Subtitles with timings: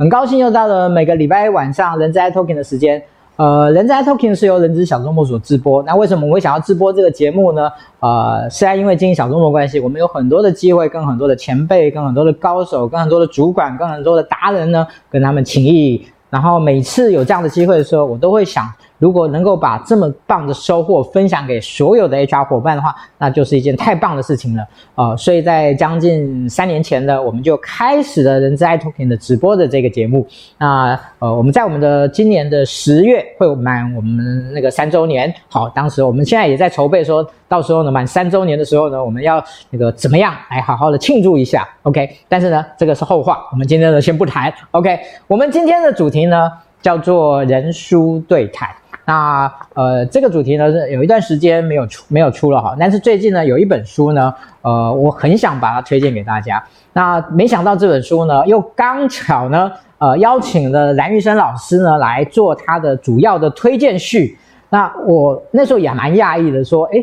[0.00, 3.02] 很高兴又到了每个礼拜一晚上人资 Talking 的时间。
[3.34, 5.82] 呃，人资 Talking 是由人资小周末所直播。
[5.82, 7.68] 那为什么我会想要直播这个节目呢？
[7.98, 16.06] 呃，是因为经营小周末关系，我们有很多的机会跟很多的前辈、跟很多的高手、跟很多的主管、跟很多的达人呢，跟他们情谊。
[16.30, 18.72] 然后每次有这样的机会的时候，我都会想。
[18.98, 24.64] 如果能够把这么棒的收获分享给所有的 HR 伙伴的话，那就是一件太棒的事情了、
[24.96, 25.16] 呃！
[25.16, 30.26] 所以在将近三年前呢，我们就开始了人资 iTalking 的直播的这个节目。
[30.58, 35.32] 那呃，我们在我们的今年的十月会满我们那个三周年。
[35.48, 42.08] 好，当时我们现在也在筹备，说到时候呢满三周年的时候呢，我们要那个怎么样来好好的庆祝一下？OK？
[42.28, 44.52] 但是呢，这个是后话，我们今天呢先不谈。
[44.72, 44.98] OK？
[45.28, 46.50] 我们今天的主题呢
[46.82, 48.68] 叫做人书对谈。
[49.08, 56.62] 那呃，这个主题呢是有一段时间没有出没有出了哈，但是最近呢有一本书呢，呃，我很想把它推荐给大家。
[56.92, 64.36] 那没想到这本书呢又刚巧呢，呃，邀请了蓝玉生老师呢来做他的主要的推荐序。
[64.68, 67.02] 那我那时候也蛮讶异的，说，诶，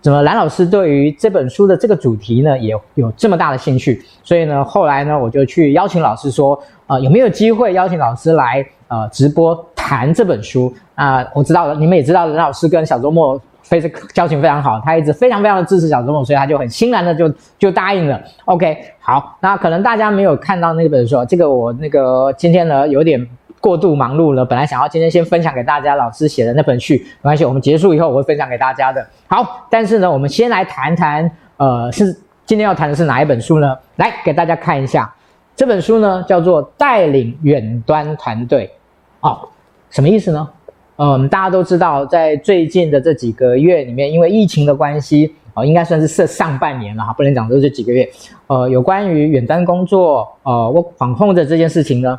[0.00, 4.02] 怎么蓝老师对于这本书的这个主题呢也有这么大的兴趣？
[4.22, 9.54] 所以呢，后来呢我就去邀请老师说，呃，有没有机会邀请老师来呃直播？
[9.84, 18.22] 谈这本书啊、我知道了，你们也知道，任老师跟小周末非常交情非常好，他一直非常非常的支持小周末，所以他就很欣然的就就答应了。
[18.44, 23.26] OK，好，那可能大家没有看到那本书，这个我那个今天呢有点
[23.60, 29.04] 过度忙碌了，本来想要今天先分享给大家老师写的那本序，没关系，我们结束以后我会分享给大家的。
[29.26, 33.76] 好，但是呢，我们先来谈谈，呃，是今天要谈的是哪一本书呢？
[33.96, 35.12] 来给大家看一下，
[35.56, 38.70] 这本书呢叫做《带领远端团队》，
[39.28, 39.48] 哦。
[39.90, 40.48] 什么意思呢？
[40.96, 48.08] 嗯，大家都知道，在最近的这几个月里面，因为疫情的关系，呃，应该算是上上半年了哈，不能讲说这几个月。
[48.46, 52.16] 呃，有关于远端工作，呃我防控的这件事情呢，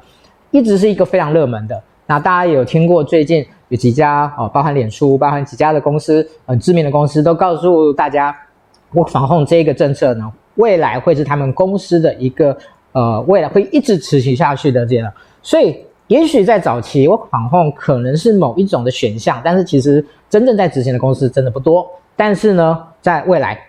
[0.49, 1.81] 一直是一个非常热门的。
[2.07, 8.35] 那大家也有听过，最近有几家，呃，包含脸书，包含几家的公司，很、知名的公司，都告诉大家
[8.91, 12.57] 我防控这个政策呢，未来会是他们公司的一个，
[12.91, 15.09] 呃，未来会一直持续下去的这样。
[15.43, 15.77] 所以。
[16.13, 21.89] 也许在早期我管控可能是某一种的选项，但是其实真正在执行的公司真的不多。
[22.15, 23.59] 但是呢，在未来，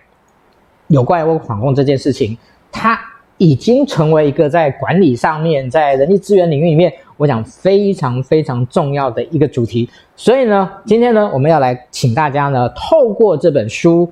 [0.89, 2.37] 有关于我管控这件事情，
[2.71, 2.99] 它
[3.39, 9.89] 已经成为一个在管理上面，在人力资源领域里面，我想非常非常重要的一个主题。
[10.15, 14.07] 所以呢，今天呢，我们要来请大家呢，透过这本书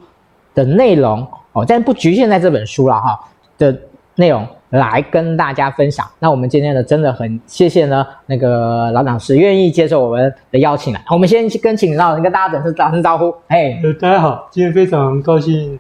[0.56, 1.22] 的内容
[1.52, 3.20] 哦，但不局限在这本书了哈
[3.60, 3.80] 的
[4.16, 4.48] 内容。
[4.74, 6.04] 来跟大家分享。
[6.18, 11.00] 那我们今天呢，真的很谢谢呢，那个老老师愿意接受我们的邀请来。
[11.12, 13.32] 我们先跟请老师跟大家打声打声招呼。
[13.48, 15.80] 嘿，呃，大家好，今天非常高兴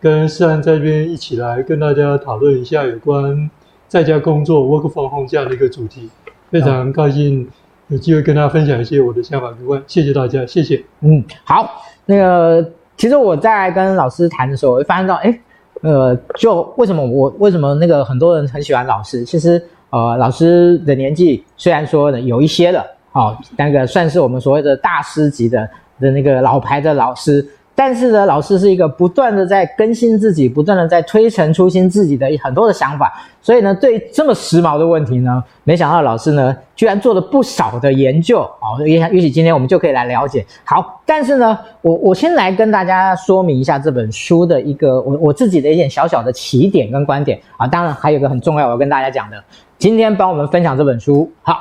[0.00, 3.50] 跟世安这边一起来跟大家讨论一下有关
[3.86, 6.08] 在家工作 work from home 这样的一个主题。
[6.50, 7.46] 非常高兴
[7.88, 9.82] 有机会跟大家分享一些我的想法观。
[9.86, 10.82] 谢谢大家，谢谢。
[11.00, 11.82] 嗯，好。
[12.06, 15.38] 那个其实我在跟老师谈的时候，我会发现到，哎。
[15.82, 19.24] 呃，就为什么我为什么那个很多人很喜欢老师？
[19.24, 27.46] 其实，呃，老师的年纪虽然说呢有一些了，好、哦，那个算是我们所谓的大师级的的那个老牌的老师。
[27.82, 33.10] 但是呢，老师是一个不断的在更新自己，不断的在推陈出新自己的很多的想法。
[33.40, 38.42] 所以呢，对这么时髦的问题呢，没想到老师呢居然做了不少的研究。
[38.60, 40.44] 好，也也许今天我们就可以来了解。
[40.62, 47.66] 好，但是呢，我我先来跟大家说明一下这本书的一个我我自己的一点小小的起点跟观点啊。
[47.66, 49.42] 当然还有一个很重要，我要跟大家讲的，
[49.78, 51.56] 今天帮我们分享这本书，好。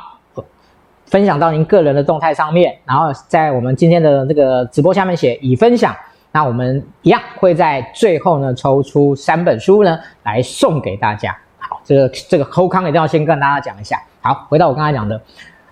[1.06, 5.91] 分享到您个人的动态上面，然后在我们今天的这个直播下面写已分享，
[6.31, 11.35] 那我们一样会在最后呢抽出三本书呢来送给大家。
[11.57, 14.01] 好，这个这个后康一定要先跟大家讲一下。
[14.22, 15.22] 好，回到我刚才讲的，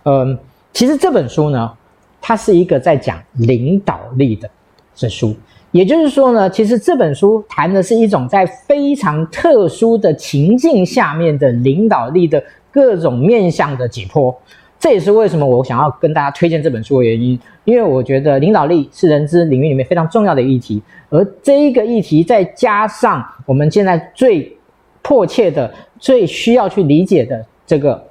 [0.03, 0.37] 嗯，
[0.73, 1.71] 其实这本书呢，
[2.21, 4.49] 它是一个在讲领导力的
[4.95, 5.35] 这书，
[5.71, 14.35] 也就是说呢，其实这本书谈的是一种在非常特殊的情境下面的领导力的各种面向的解剖。
[14.79, 24.55] 这也是为什么我想要跟大家推荐这本书的原因，因为我觉得领导力是人资领域里面非常重要的议题，而这一个议题再加上我们现在最
[25.01, 28.01] 迫切的、最需要去理解的这个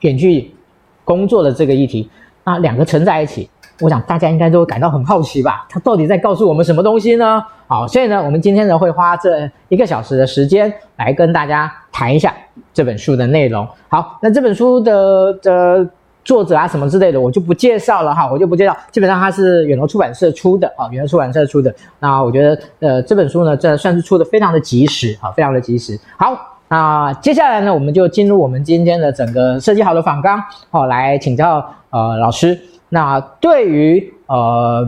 [0.00, 0.54] 远距
[1.02, 2.10] 工作的这个议题，
[2.44, 3.48] 那两个乘在一起，
[3.80, 5.66] 我想大家应该都感到很好奇吧？
[5.70, 7.42] 它到底在告诉我们什么东西呢？
[7.66, 12.34] 好，所以呢，我们今天呢会花这一个小时的时间来跟大家谈一下
[12.74, 13.66] 这本书的内容。
[13.88, 15.88] 好，那这本书的的。
[16.24, 18.76] 作者啊，什么之类的，我就不介绍了哈，我就不介绍。
[18.90, 21.74] 基本上它是远流出版社出的啊，远流出版社出的。
[21.98, 25.98] 那我觉得，呃，这本书呢，这算是出的非常的及时啊，非常的及时。
[26.16, 30.40] 好，那接下来呢，我们就进入我们今天的整个设计好的访纲，
[30.70, 32.58] 好，来请教呃老师。
[32.88, 34.86] 那对于呃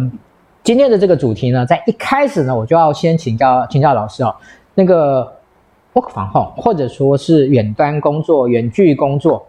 [0.63, 4.35] 今天的这个主题呢，在一开始呢，我就要先请教请教老师哦，
[4.75, 5.33] 那个
[5.95, 9.47] work from home 或者说是远端工作、远距工作，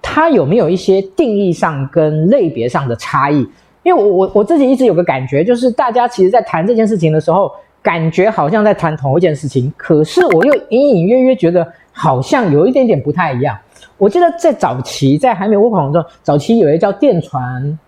[0.00, 3.46] 它有没有一些定义上跟类别上的差异？
[3.82, 7.50] 因为我我我自己一直有个感觉，就是大家其实在谈这件事情的时候。
[7.80, 13.56] 感觉好像在谈同一件事情，可是我又隐隐约约觉得好像有一点点不太一样。
[13.96, 17.78] 我记得在早期，在还没有 from home 的时候，早期有一个叫电传，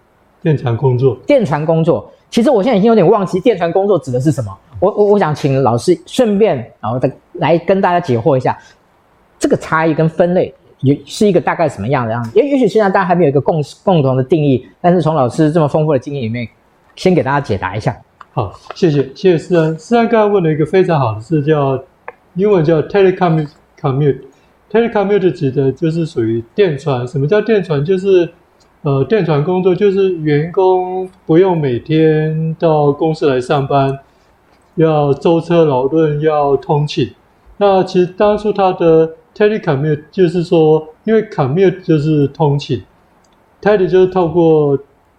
[0.41, 2.11] 电传工作，电传工作。
[2.31, 4.57] 其实我现在已经有点忘记电传工作指的是什么。
[4.79, 8.57] 我我我想请老师顺便然后再来跟大家解惑一下，
[9.41, 12.31] 这个差异跟分类也是一个大概什么样的样子？
[12.35, 16.49] 也也许现在大家还没有一个共共同的定义，但是从老师这么丰富的经验里面，
[16.97, 17.97] 先给大家解答一下。
[18.33, 19.79] 好，谢谢，谢谢思安。
[19.79, 21.83] 思安刚才问了一个非常好的事，叫
[22.35, 24.21] 英文叫 telecommute。
[24.71, 27.07] telecommute 指的就是属于电传。
[27.07, 27.85] 什么叫电传？
[27.85, 28.33] 就是
[28.83, 33.99] 呃，电传工作就是员工不用每天到公司来上班，
[34.77, 37.13] 要舟车劳顿，要通勤。
[37.57, 39.11] 那其实当初他的
[39.41, 42.83] telecommute 就是说，因为 commute 就是通勤
[43.63, 44.79] ，tele 就是透过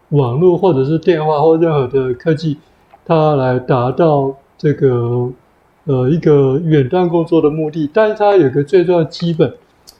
[0.10, 2.58] 网络或者是电话或任何的科技。
[3.04, 5.28] 它来达到这个
[5.86, 9.52] 呃一个远端工作的目的，但是它有个最重要的基本，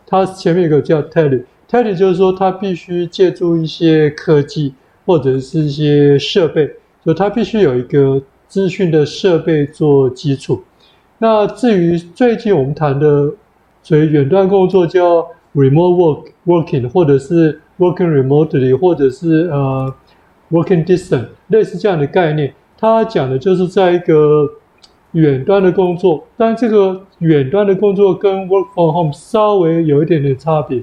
[0.06, 6.70] 它前面有个叫 tele，tele 就是说它必须借助一些科技或者是一些设备，
[7.04, 10.62] 就它必须有一个资讯的设备做基础。
[11.18, 13.34] 那至于最近我们谈的
[13.84, 19.94] 所以远端工作叫 remote work working，或者是 working remotely，或者是呃
[20.52, 22.54] working distant，类似这样的概念。
[22.78, 24.48] 他讲的就是在一个
[25.12, 30.78] 远端的工作，但这个远端的工作跟 work from home 稍微有一点点差别。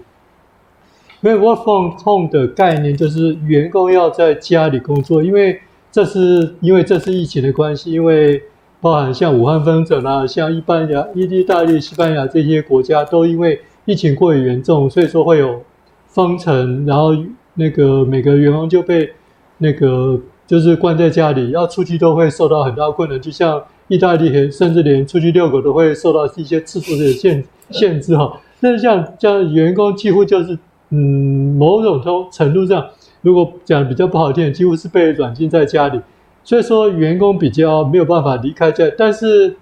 [1.21, 5.61] 因为 work from home 的概念就是员工要在家里工作，因为
[5.91, 8.41] 这是因为这是疫情的关系，因为
[8.80, 15.62] 包含像武汉封城啊，像西班牙、意大利、西班牙这些国家都因为疫情过于严重，所以说会有
[16.06, 17.16] 封城，然后
[17.54, 19.10] 那个每个员工就被
[19.58, 20.20] 那个。
[20.48, 23.20] 就是关在家里，要出去都会受到很大困难。
[23.20, 28.40] 就像意大利，甚至连出去遛狗都会受到一些次数的限限制哈。
[28.60, 30.58] 那像像员工几乎就是，
[30.88, 32.02] 嗯，某种
[32.32, 32.82] 程度上，
[33.20, 36.00] 如果讲比较不好听，几乎是被软禁在家里。
[36.49, 38.89] 所以说，员工比较没有办法离开这。
[38.93, 39.55] 但是，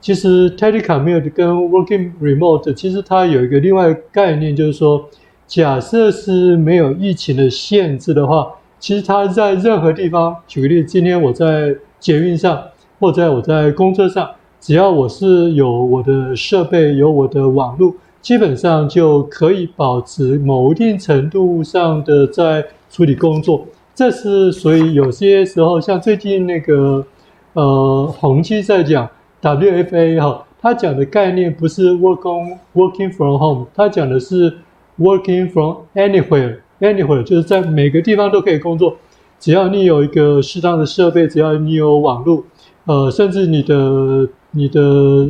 [0.00, 5.08] 其实 telecommute 跟 working remote，其实它有一个另外概念，就是说，
[5.46, 8.48] 假设是没有疫情的限制的话。
[8.80, 12.60] 其实它在任何地方，举个例，今天我在捷运上，
[12.98, 14.28] 或者我在公车上，
[14.60, 23.64] 只要我是有我的设备，有我的网络，基本上就可以保持某一定程度上的在处理工作。
[23.94, 27.06] 这是所以有些时候，像最近那个
[27.52, 29.08] 呃宏碁在讲
[29.40, 34.58] WFA 哈，他讲的概念不是 work on working from home，他讲的是
[34.98, 36.58] working from anywhere。
[36.80, 38.96] Anywhere 就是在每个地方都可以工作，
[39.38, 42.44] 只要你有一个适当的设备，只要你有网络，
[42.86, 45.28] 呃，甚至你的你的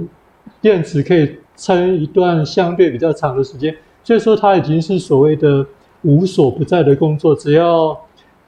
[0.62, 5.64] 电池可以撑一段相对比较长的时间，所以说它已经是所谓的
[6.02, 7.34] 无所不在的工作。
[7.34, 7.96] 只要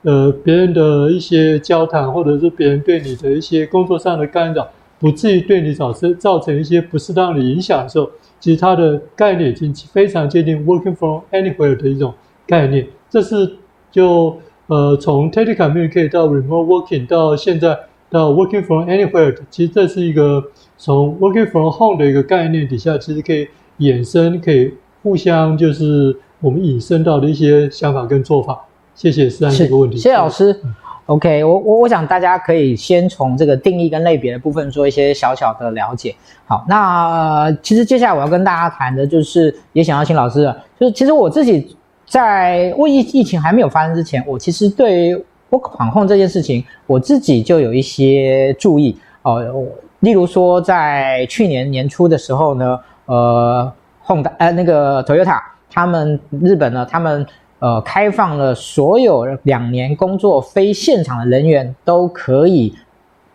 [0.06, 4.68] 呃别人的一些交谈，或者是别人对你的一些工作上的干扰，
[5.00, 8.08] 不至于对你造成造成一些不适当的影响的时候，
[8.38, 12.14] 其实它的概念已经非常接近 working from anywhere 的一种。
[12.46, 13.56] 概念，这是
[13.90, 17.76] 就呃从 telecommute 可以到 remote working 到现在
[18.08, 20.40] 到 working from anywhere，其实这是一个
[20.78, 23.48] 从 working from home 的一个概念底下，其实可以
[23.80, 24.72] 衍生，可以
[25.02, 28.65] 互相就是我们引申到的一些想法跟做法。
[28.96, 29.96] 谢谢思安这个问题。
[29.96, 30.52] 谢谢老师。
[30.64, 30.74] 嗯、
[31.06, 36.12] OK，我我我想大家可以先从这个定义跟类别的部分做一些小小的了解。
[36.46, 41.76] 好，那、呃、其实接下来我要跟大家谈的就是，也想要请老师的，就是其实我自己。
[42.08, 45.16] 在疫疫情还没有发生之前，我其实对于
[45.50, 49.66] work from home 这件事情，我自己就有一些注意哦。
[49.98, 53.72] 例如说，在去年年初的时候呢，呃
[54.06, 57.26] ，Honda 呃那个 Toyota 他们日本呢，他们
[57.58, 62.74] 呃开放了所有两年工作非现场的人员都可以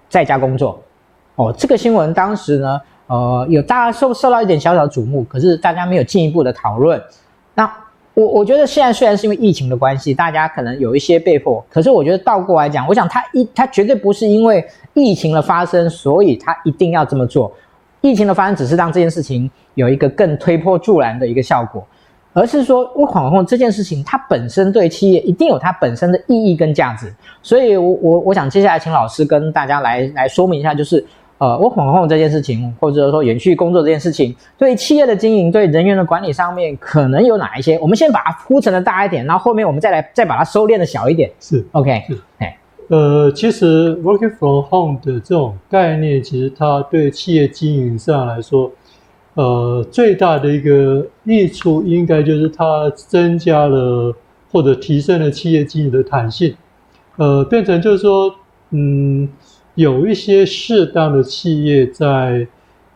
[0.10, 0.80] 在家工作。
[1.36, 7.02] 哦，这个新闻当时呢，呃，有大家受受到一点小小的瞩目，可是大家没有进一步的讨论。
[7.56, 7.72] 那
[8.14, 14.64] 我我觉得现在虽然是因为疫情的关系，大家可能有一些被迫，可是我觉得倒过来讲，我想他一他绝对不是因为
[14.94, 17.52] 疫情的发生，所以他一定要这么做。
[18.02, 21.88] 疫情的发生只是让这件事情有一个更推波助澜的一个效果，
[22.34, 27.14] 而是说 Work from home 这件事情它本身对企业一定有它本身的意义跟价值。
[27.42, 31.06] 所以我，我我我想接下来请老师跟大家来来说明一下，就是。
[31.42, 37.80] 呃，我 from home 这件事情，或者说远距工作这件事情，对企业的经营、对人员的管理上面，可能有哪一些？
[37.80, 41.32] 我们先把它铺成的大一点，然后后面我们再来再把它收敛的小一点。
[41.40, 42.56] 是，OK，是，哎，
[42.90, 48.72] 呃，其实 working from home 的这种概念，其实它对企业经营上来说，
[49.34, 54.16] 呃，最大的一个益处，应该就是它增加了
[54.52, 56.56] 或者提升了企业经营的弹性，
[57.18, 58.36] 呃，变成就是说，
[58.72, 59.30] 嗯。
[59.76, 62.46] 有一些适当的企业在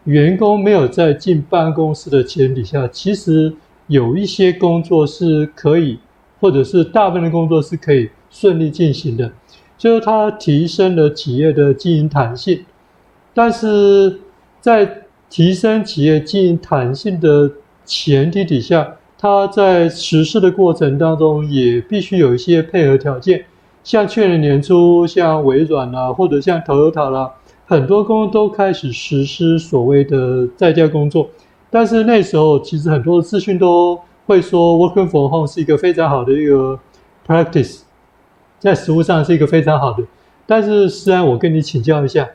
[0.03, 3.51] 员工没有在进办公室的前提下，其实
[3.87, 5.97] 有一些工作是可以，
[6.41, 9.31] 或者是大部分的工作是可以顺利进行的，
[9.77, 12.65] 就是它提升了企业的经营弹性。
[13.33, 14.19] 但是
[14.59, 15.04] 在
[15.35, 17.51] 提升企业经营弹性的
[17.83, 23.43] 前提底下，它在实施的过程当中也必须有一些配合条件。
[23.83, 27.29] 像去年年初，像微软啊，或者像 Toyota 啦，
[27.65, 31.29] 很多公司都开始实施所谓的在家工作。
[31.69, 36.79] 但是那时候，其实很多资讯都会说，Working from home 是一个非常好的一个
[37.27, 37.81] practice，
[38.57, 40.05] 在实务上是一个非常好的。
[40.45, 42.25] 但是，思安，我跟你请教一下，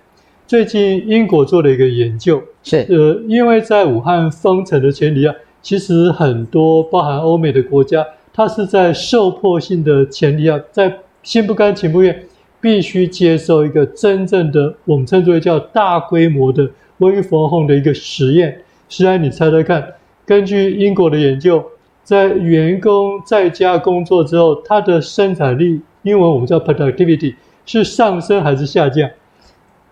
[0.50, 10.92] 最近英国做了一个研究，是呃，因为在武汉封城的前提下，其实很多包含欧美的国家，它是在受迫性的前提下，在
[11.23, 12.25] 心不甘情不愿，
[12.61, 18.61] 必须接受一个真正的我们称之为叫大规模的 work from home 的一个实验。
[18.88, 19.87] 实际你猜猜看，
[20.26, 21.64] 根据英国的研究，
[22.02, 29.09] 在员工在家工作之后，他的生产力，英文我们叫 productivity，是上升还是下降？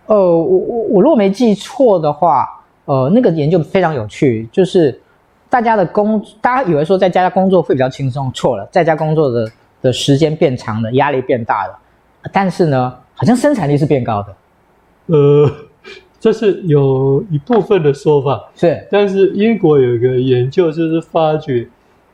[0.09, 2.45] 呃，我我我如果没记错的话，
[2.85, 4.99] 呃，那个研究非常有趣，就是
[5.49, 9.49] 大家的工，大家以为说在家工作会比较轻松，错了，在家工作的。
[9.81, 11.79] 的时间变长了，压力变大了，
[12.33, 14.35] 但是呢，好像生产力是变高的。
[15.05, 15.49] 呃，
[16.19, 18.85] 这是有一部分的说法，是。
[18.91, 21.65] 但是英国有一个研究，就是发觉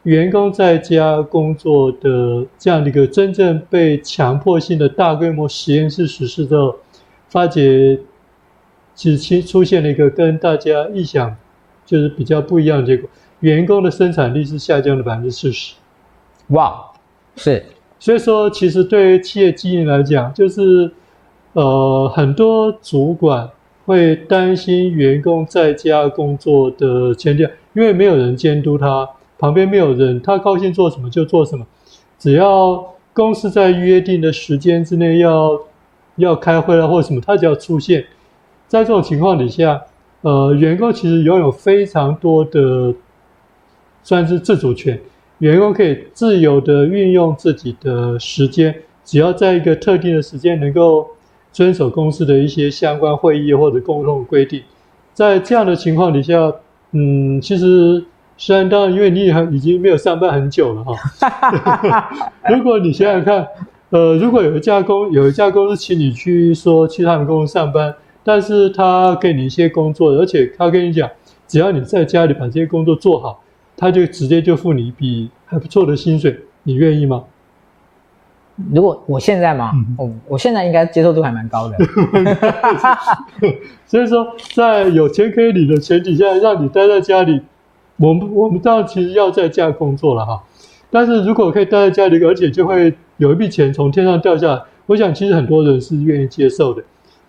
[0.04, 6.76] 员工在家工作的这样的一个真正被强迫性的大规模实验室实施之后，
[7.36, 8.00] 发觉
[8.94, 11.36] 其实出现了一个跟大家意想
[11.86, 13.10] 就是比较不一样的结果，
[13.42, 15.76] 员工的生产力是下降了百分之四十。
[16.52, 16.82] 哇！
[17.36, 17.66] 是，
[18.00, 20.90] 所以说，其实对于企业经营来讲，就是，
[21.52, 23.50] 呃，很多主管
[23.86, 31.68] 会担心员工在家工作的前提，因为没有人监督他，旁边没有人，他高兴做什么就做什么，
[32.18, 35.60] 只要公司在约定的时间之内要
[36.18, 38.06] 要开会了或者什么，他只要出现，
[38.68, 39.82] 在这种情况底下，
[40.22, 42.94] 呃，员工其实拥有非常多的
[44.04, 45.00] 算是自主权。
[45.40, 51.06] 员工可以自由地运用自己的时间，只要在一个特定的时间能够
[51.52, 54.64] 遵守公司的一些相关会议或者沟通规定。
[55.14, 56.54] 在这样的情况底下，
[56.92, 58.04] 嗯，其实
[58.38, 62.32] 虽然当然，因为你已经没有上班很久了哈。
[62.50, 63.46] 如果你想想看，
[63.90, 71.10] 呃，如果有一家公有一家公司请你去说去他们公司上班，但是他给你一些工作，而且他跟你讲，
[71.48, 73.42] 只要你在家里把这些工作做好。
[73.78, 77.26] 他就直接就付你一笔还不错的薪水，你愿意吗？
[78.72, 79.72] 如果我现在嘛？
[79.74, 81.76] 嗯、哦，我现在应该接受度还蛮高的。
[83.86, 87.42] 所以说，在有钱可以领的前提下，让你待在家里，
[87.98, 90.42] 我们我们当然其实要在家工作了哈。
[90.90, 96.84] 但是如果可以待在家里，而且就会有一笔钱从天上掉下来，我想其实很多人是愿意接受的。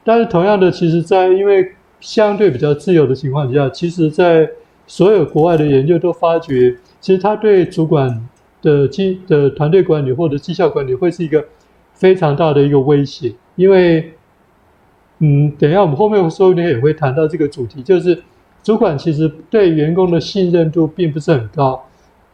[0.05, 4.49] 但是同样的，其实，在因为相对比较自由的情况下，其实，在
[4.87, 8.28] 所有国外的研究都发觉，其实他对主管
[8.62, 11.45] 的绩的团队管理或者绩效管理会是一个
[11.93, 13.33] 非常大的一个威胁。
[13.57, 14.12] 因为，
[15.19, 18.23] 嗯，等一下我们后面说不定也会谈到这个主题，就是
[18.62, 21.85] 主管其实对员工的信任度并不是很高。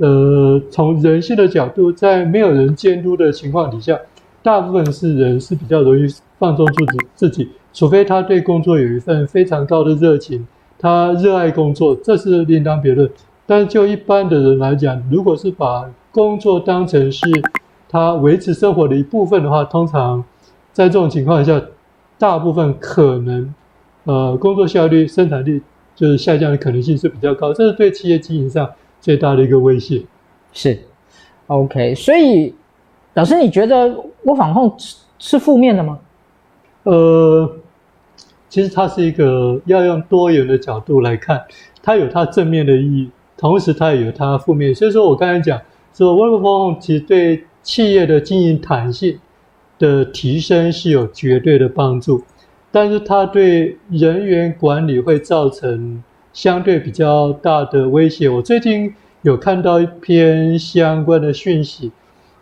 [0.02, 3.97] 呃，从人性的角度，在没有人监督的情况底下，
[4.42, 10.44] 大部分是人是比较容易放纵自己自己，除非他对工作有一份非常高的热情。
[10.76, 13.09] 他热爱工作，这是另当别论。
[13.47, 17.25] 但就一般的人来讲，如果是把工作当成是
[17.88, 20.25] 他维持生活的一部分的话，通常
[20.73, 21.62] 在这种情况下，
[22.18, 23.54] 大部分可能
[24.02, 25.62] 呃工作效率、生产力
[25.94, 27.52] 就是下降的可能性是比较高。
[27.52, 28.68] 这是对企业经营上
[29.02, 30.02] 最大的一个威胁。
[30.54, 30.78] 是
[31.49, 31.94] ，OK。
[31.94, 32.54] 所以
[33.12, 35.99] 老师，你觉得我防控是是负面的吗？
[36.85, 37.56] 呃。
[38.49, 41.42] 其实它是一个要用多元的角度来看，
[41.82, 44.75] 它有它正面的意义，同时它也有它负面。
[44.75, 45.59] 所以说我刚才讲
[45.94, 49.18] 说，Work from Home 其实对企业的经营弹性
[49.78, 52.25] 的提升是有绝对的帮助，
[52.71, 58.29] 但是它对人员管理会造成相对比较大的威胁。
[58.29, 61.93] 我最近有看到一篇相关的讯息，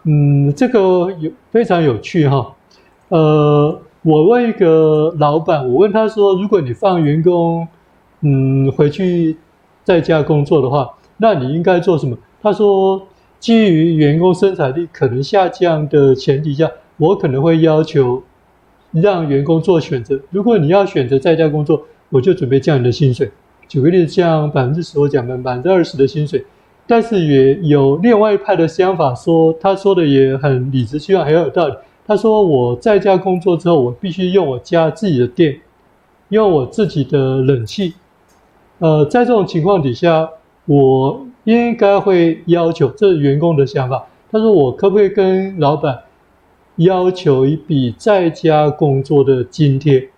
[0.04, 2.54] 嗯，这个有非常有趣哈，
[3.08, 3.80] 呃。
[4.02, 7.68] 我问一个老板，我问他说：“如果你放员工，
[8.22, 9.36] 嗯，回去
[9.84, 13.06] 在家工作的话，那你应该做什么？”他说
[13.38, 18.22] ：“基于员工生产力可能下降的前提下，我可能会要求
[18.90, 20.18] 让员工做选择。
[20.30, 23.30] 如果你要选择在家工作，我就准备降你的薪水。
[23.70, 26.44] 举个例子，像百分之十，我讲的百分之二十的薪水。
[26.88, 31.74] 但是也有另外一派的想法说，他说的也很理直气壮，很有道理。”
[32.04, 35.60] 他说：“我在家工作之后，我必须用我家自己的电，
[36.30, 37.94] 用我自己的冷气。
[38.80, 40.28] 呃，在这种情况底下，
[40.66, 44.04] 我应该会要求，这是员工的想法。
[44.32, 45.96] 他说，我可不可以跟老板
[46.74, 50.08] 要求一笔在家工作的津贴？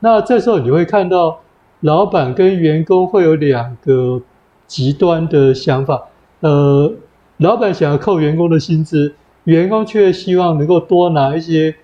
[0.00, 1.40] 那这时候你会看到，
[1.80, 4.22] 老板跟员工会有两个
[4.66, 6.08] 极端的想法。
[6.40, 6.92] 呃，
[7.38, 11.74] 老板想要扣员工的薪资。”员工却希望能够多拿一些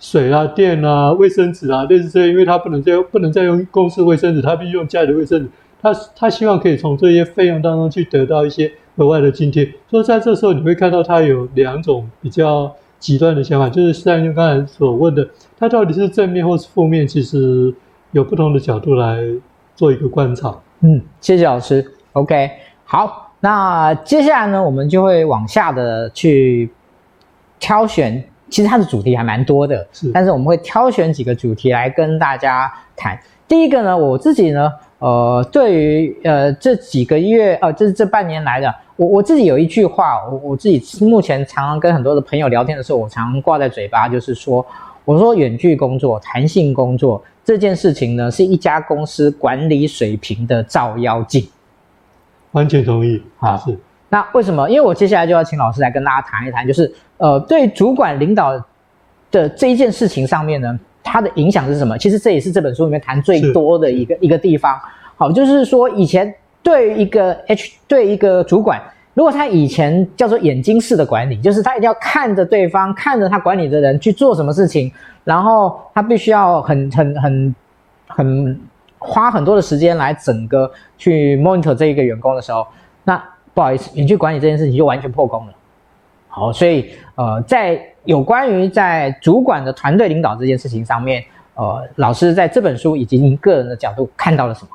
[0.00, 5.48] 水啊、电啊、卫生纸啊，类似这些，因为他不能再不能再用公司卫生纸，他必须用家里的卫生纸。
[5.80, 9.72] 他他希望可以从这些费用当中去得到一些额外的津贴。
[9.88, 17.72] 所以在这时候，你会看到他有两种比较极端的想法，就是像用刚才所问的，他到底是正面或是负面，其实
[18.12, 19.18] 有不同的角度来
[19.74, 20.54] 做一个观察。
[20.80, 21.84] 嗯，谢谢老师。
[22.12, 22.50] OK，
[22.84, 26.70] 好，那接下来呢，我们就会往下的去。
[27.60, 33.18] 挑选，其实它的主题还蛮多的，是，但是我们会挑选几个主题来跟大家谈。
[33.48, 44.64] 第一个呢，我自己呢，呃，对于呃这几个月，呃，这是这半年来的，我我自己有一句话，我我自己目前常常跟很多的朋友聊天的时候，我常常挂在嘴巴，就是说，
[45.04, 51.48] 我说远距工作、弹性工作这件事情呢，是一家公司管理水平的照妖镜。
[52.50, 53.74] 完全同意，啊，是。
[54.10, 54.68] 那为什么？
[54.68, 58.52] 因为我接下来就要请老师来跟大家谈一谈，就是呃，对主管领导
[59.30, 61.96] 的这一件事情上面呢，它的影响是什么？
[61.96, 64.78] 其实这也是这本书里面谈最多的一个一个地方。
[65.16, 66.30] 好，就是说以前
[66.62, 68.78] 对一个 H 对一个主管，
[69.18, 74.92] 如果他以前叫做眼睛式的管理，就是他一定要看着对方，看着他管理的人去做什么事情，
[75.24, 77.54] 然后他必须要很很很
[78.06, 78.60] 很
[78.96, 82.64] 花很多的时间来整个去 monitor 这一个员工的时候，
[83.02, 83.20] 那。
[83.54, 85.52] 不好意思，你去管理这件事情就完全破功了。
[86.28, 94.68] 好，所以呃，在有关于在主管的团队领导这件事情上面，呃，老师在这本书以及您个人的角度看到了什么？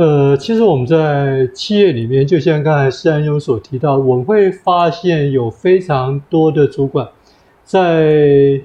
[0.00, 7.06] 呃，其实我们在企业里面，就像刚才施安优所提到，我们会发现有非常多的主管，
[7.64, 8.58] 在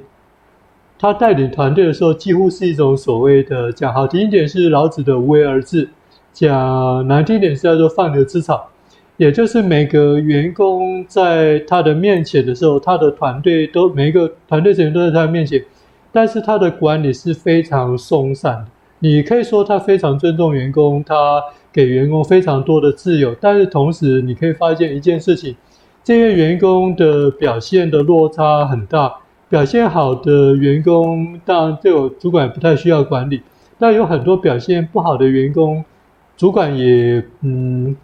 [0.97, 5.89] 他带领团队的时候，几乎是一种所谓的讲好听一点是老子的无为而治，
[6.31, 8.69] 讲难听一点是叫做放牛吃草。
[9.17, 15.61] 也就是每个员工在他的面前的时候，他的团队都每一个团队成员都在他面前，
[16.13, 18.67] 但是他的管理是非常松散的。
[19.05, 21.39] 你可以说他非常尊重员工，他
[21.71, 25.55] 给员工非常多的自由，但是同时你可以发现一件事情：
[26.03, 29.17] 这些员工的表现的落差很大。
[29.47, 33.41] 表现好的员工，当然就主管不太需要管理，
[33.77, 35.85] 但有很多表现不好的员工，
[36.35, 37.95] 主管也嗯。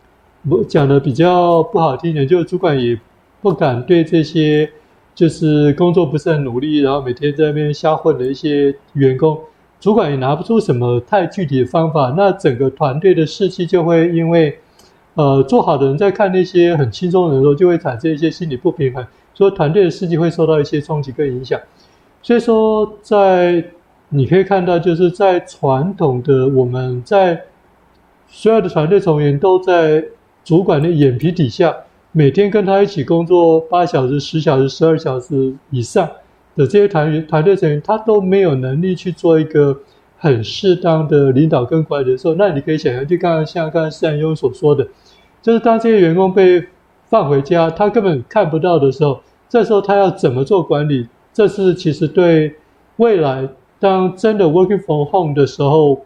[0.49, 2.99] 我讲的比较不好听点，就是主管也
[3.41, 4.67] 不敢对这些
[5.13, 9.37] 就是工作不是很努力，然后每天在那边瞎混的一些员工，
[9.81, 14.57] 主管也拿不出什么太具体的方法，那整个团队的士气就会因为，
[15.15, 21.59] 呃，做好的人在看那些很轻松的时候，就会产生一些心理不平衡，所以团队的士气会受到一些冲击跟影响。
[22.21, 23.65] 所以说，在
[24.07, 27.41] 你可以看到，就是在传统的我们在
[28.29, 30.05] 所有的团队成员都在。
[30.43, 31.71] 主管的眼皮底下，
[32.11, 36.09] 每天跟他一起工作八小时、十小时、十二小时以上
[36.55, 39.79] 的这些团员、团队成员，他都没有能力去做一个
[40.17, 44.87] 很适当的领导跟管理的时候，那你可以想象，就刚刚像刚才施安优所说的，
[45.41, 46.63] 就是当这些员工被
[47.09, 51.07] 放回家，他根本看不到的时候，这时候他要怎么做管理？
[51.33, 52.55] 这是其实对
[52.97, 53.47] 未来
[53.79, 56.05] 当真的 working from home 的时候，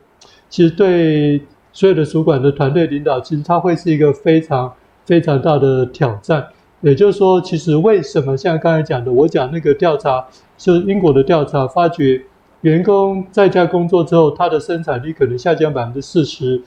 [0.50, 1.42] 其实对。
[1.78, 4.72] 所有的主管的团队领导，其实他会是一个非常
[5.04, 6.48] 非常大的挑战。
[6.82, 10.26] 也就是说，其实为什么像刚才讲的，我讲那个调查，
[10.58, 12.22] 是英国的调查，发觉
[12.62, 16.62] 员工在家工作之后，他的生产力可能下降百分之四十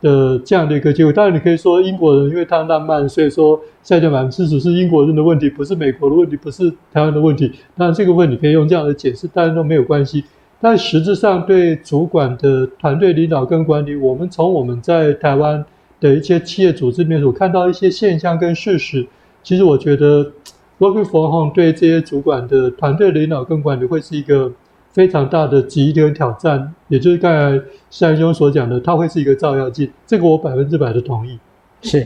[0.00, 1.12] 的这样的一个结果。
[1.12, 7.50] 当然，你可以说英国人因为他浪漫，所以说下降百分之四十是英国人的问题，不是美国的问题，不是台湾的问题。
[7.76, 10.24] 当然，这个问题可以用这样的解释，当然都没有关系。
[10.60, 15.62] 但实质上，对主管的团队领导跟管理，我们从我们在台湾
[16.00, 19.06] 的一些企业组织里面所看到一些现象跟事实，
[19.44, 20.32] 其实我觉得
[20.80, 24.50] Working from home 对这些主管的团队领导跟管理会是一个
[24.92, 26.74] 非常大的激励跟挑战。
[26.88, 29.88] 也就是刚才施安兄所讲的，它会是一个照妖镜。
[30.04, 31.38] 这个我百分之百的同意。
[31.82, 32.04] 是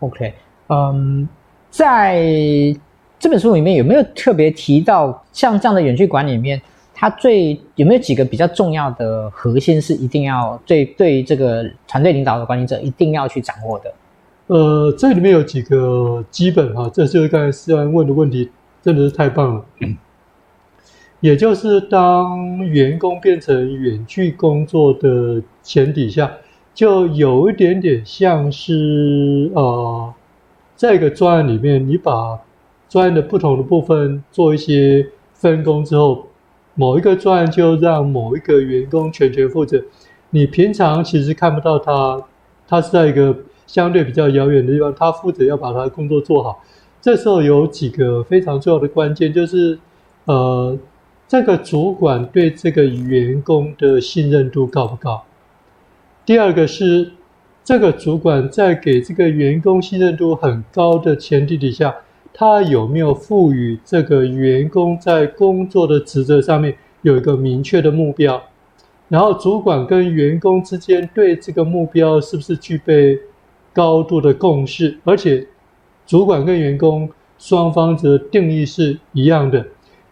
[0.00, 0.34] ，OK，
[0.68, 1.26] 嗯，
[1.70, 2.22] 在
[3.18, 6.60] 这本书里面有没有特别提到像这样的远距管理里面？
[6.94, 13.92] 它最有没有几个比较重要的核心是一定要对对这个团队领导的管理者一定要去掌握的？
[14.52, 18.50] 呃，这里面有几个基本哈，这就是刚才思安问的问题，
[18.82, 19.64] 真的是太棒了。
[19.80, 19.96] 嗯、
[21.20, 26.30] 也就是当员工变成远距工作的前提下，
[26.74, 30.12] 就有一点点像是呃，
[30.76, 32.38] 在一个专案里面，你把
[32.90, 36.26] 专案的不同的部分做一些分工之后。
[36.74, 39.82] 某一个专案就让某一个员工全权负责，
[40.28, 42.22] 你平常其实看不到他，
[42.66, 43.34] 他是在一个
[43.66, 46.62] 相对比较遥远的地方，他负责要把他的工作做好。
[47.00, 49.78] 这时候有几个非常重要的关键，就是
[50.24, 50.78] 呃，
[51.26, 55.24] 这个主管对这个员工的信任度高不高？
[56.24, 57.12] 第二个是
[57.64, 61.94] 这个主管在给这个员工信任度很高的前提底下。
[62.34, 68.42] 他有没有赋予这个员工在工作的职责上面有一个明确的目标？
[69.08, 73.18] 然后主管跟员工之间对这个目标是不是具备
[73.72, 74.98] 高度的共识？
[75.04, 75.46] 而且
[76.06, 77.08] 主管跟员工
[77.38, 79.66] 双方的定义是一样的。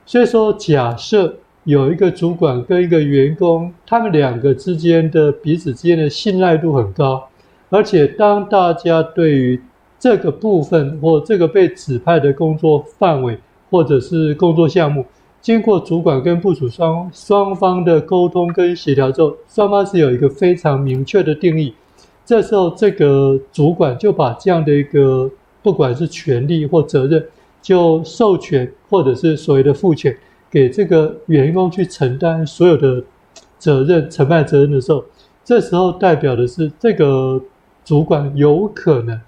[0.06, 7.28] 所以说，假设有一个主管跟一个员工，他们两个之间的彼此之间的信赖度很高，
[7.68, 9.60] 而且当大家对于
[9.98, 13.38] 这个部分或这个被指派的工作范围，
[13.70, 15.04] 或者是工作项目，
[15.40, 21.74] 经过主管跟部署双双方的沟通跟协调之后，双方是有一个非常明确的定义。
[22.30, 25.28] 这时候，这个主管就把这样的一个
[25.64, 27.26] 不管是权利或责任，
[27.60, 30.16] 就授权或者是所谓的赋权
[30.48, 33.02] 给这个员工去承担所有的
[33.58, 35.04] 责任、承办责任的时候，
[35.44, 37.42] 这时候代表的是这个
[37.84, 39.20] 主管有可能。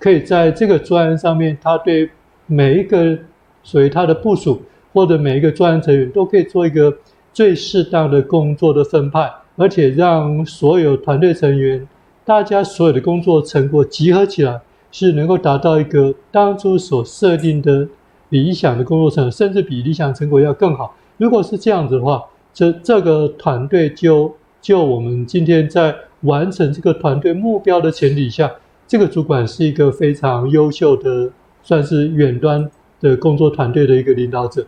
[0.00, 2.10] 可以在这个专案上面，他对
[2.46, 3.16] 每一个
[3.62, 4.60] 属于他的部署
[4.92, 6.92] 或者每一个专案成员都可以做一个
[7.32, 11.86] 最适当的工作的分派，而且让所有团队成员
[12.30, 14.60] 大家所有的工作成果集合起来，
[14.92, 17.88] 是能够达到一个当初所设定的
[18.28, 20.94] 理想的工作成果，甚至比理想成果要更好。
[21.16, 28.48] 如果是这样子的话，这这个团队就就我们今天在完成这个团队目标的前提下。
[28.86, 31.32] 这个主管是一个非常优秀的，
[31.64, 34.64] 算是远端的工作团队的一个领导者。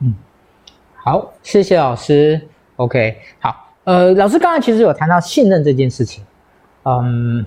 [0.00, 0.14] 嗯，
[1.02, 2.38] 好，谢谢老师。
[2.76, 6.22] OK，好，呃，老师刚才其实有谈到信任这件事情。
[6.84, 7.44] 嗯，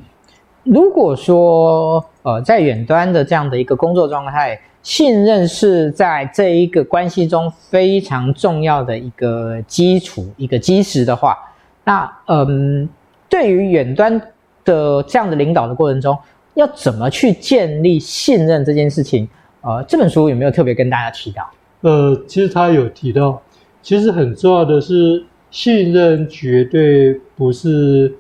[0.64, 11.38] 如果说呃，在远端的这样的一个工作状态，信任是在这一个关系中非常重要的一个基础、一个基石的话，
[11.84, 12.88] 那嗯，
[13.30, 14.22] 对于远端。
[14.68, 16.20] 的这样的领导的过程中，
[16.56, 19.26] 要怎么去建立信任这件事情？
[19.62, 21.50] 呃，这本书有没有特别跟大家提到？
[21.84, 23.42] 呃，其实他有提到，
[23.82, 28.14] 其实很重要的是，信任绝对不是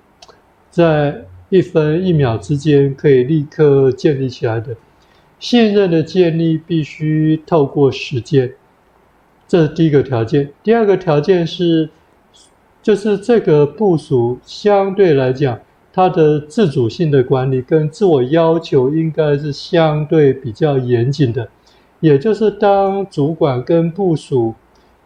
[0.77, 4.75] 在一分一秒之间可以立刻建立起来的。
[5.39, 8.53] 信任的建立必须透过时间，
[9.47, 10.51] 这是第一个条件。
[10.61, 11.89] 第二个条件是，
[12.83, 15.59] 就是这个部署相对来讲。
[15.91, 21.49] 它的自主性的管理跟自我要求应该是相对比较严谨的，
[22.01, 24.53] 也就是当主管跟部署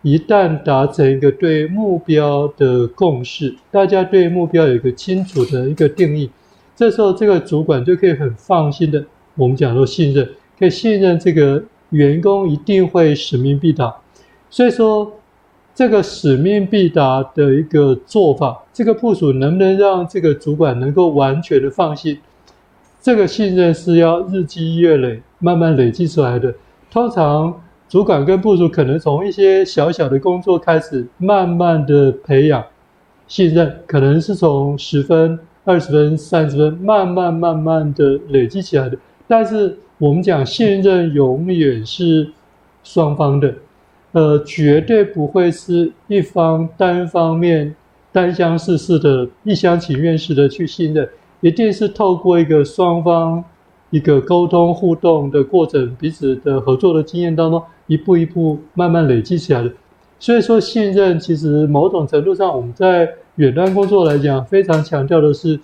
[0.02, 6.30] 一旦达成一个对目标的共识，大家对目标有一个清楚的一个定义，
[6.76, 9.04] 这时候这个主管就可以很放心的，
[9.36, 13.96] 我们讲说信任，可以信任这个员工一定会使命必达，
[14.50, 15.14] 所以说。
[15.74, 22.20] 这个使命必达的一个做法，这个部署能不能让这个主管能够完全的放心？
[23.02, 26.54] 这个信任是要日积月累、慢慢累积出来的。
[26.92, 32.64] 通常主管跟部属可能从一些小小的工作开始，慢慢的培养
[33.28, 38.98] 信任，可能是从十分、二十分、三十分，慢慢慢慢的累积起来的。
[39.28, 42.32] 但是我们讲信任永远是
[42.82, 43.54] 双方的。
[44.14, 47.76] 呃，绝对不会是一方单方面
[48.14, 51.10] 单相式式的、一厢情愿式的去信任，
[51.42, 53.44] 一定是透过一个双方
[53.92, 59.72] 一个沟通互动的过程，彼此的合作的经验当中，一步一步慢慢累积起来的。
[60.18, 65.60] 所以说，信任其实某种程度上，我们在远端工作来讲，非常强调的是，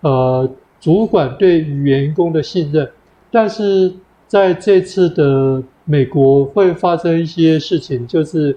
[0.00, 0.48] 呃，
[0.80, 2.88] 主管对员工的信任。
[3.30, 3.92] 但是
[4.26, 8.56] 在这次的美国会发生一些事情，就是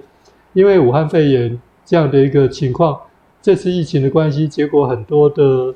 [0.53, 2.97] 因为武汉肺炎这样的一个情况，
[3.41, 5.73] 这次疫情的关系，结果很多的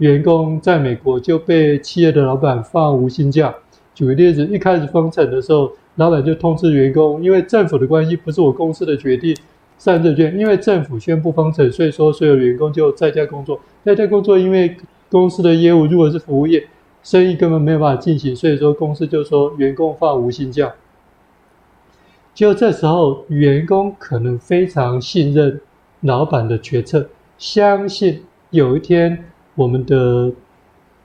[0.00, 3.54] 员工在美国就被企业的老板放无薪假。
[3.94, 5.72] 举个例子，一开始封城的时候。
[5.96, 9.36] 老板就通知员工，因为政府的关系不是我公司的决定，
[9.76, 10.40] 擅自决定。
[10.40, 13.60] 因为政府宣布封城，所以说所有员工就在家工作。
[13.84, 14.74] 在家工作，因为
[15.10, 16.64] 公司的业务如果是服务业，
[17.02, 20.72] 生意根本没有办法进行，所以说公司就说员工放无薪假。
[22.32, 25.60] 就这时候，员工可能非常信任
[26.00, 30.32] 老板的决策，相信有一天我们的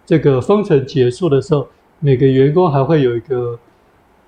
[0.05, 1.67] 这个封城结束的时候，
[1.99, 3.59] 每个员工还会有一个。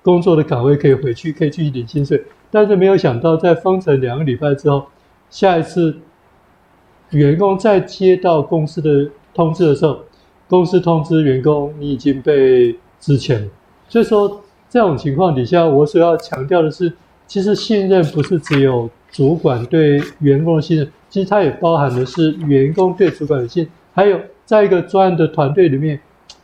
[0.00, 4.86] 工作的岗位可以回去，可以去领薪水，但是没有想到，在封城两个礼拜之后，
[5.28, 5.98] 下一次
[7.10, 9.98] 员工再接到公司的通知的时候，
[10.48, 13.48] 公司通知员工你已经被资遣了。
[13.88, 16.90] 所以说，这种情况底下，我所要强调的是，
[17.26, 25.98] 其实信任不是只有主管对员工的信任，其实它也包含的是员工对主管的信任，还有在一个专案的团队里面。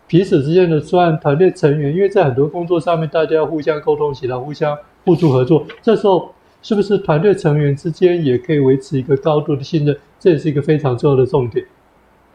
[0.07, 5.65] 彼此之间的专案团队成员，因为在很多工作上面，大家要互相沟通起来，互相互助合作。
[5.81, 6.31] 这时候，
[6.63, 9.97] 是不是团队成员之间也可以维持一个高度的信任？
[10.21, 11.65] 这也是一个非常重要的重点。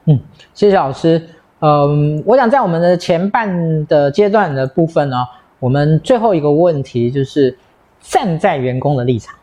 [0.05, 0.19] 嗯，
[0.53, 1.21] 谢谢老师。
[1.59, 5.17] 嗯，我想在我们的前半的阶段的部分呢，
[5.59, 7.55] 我们最后一个问题就是
[8.01, 9.35] 站在员工的立场，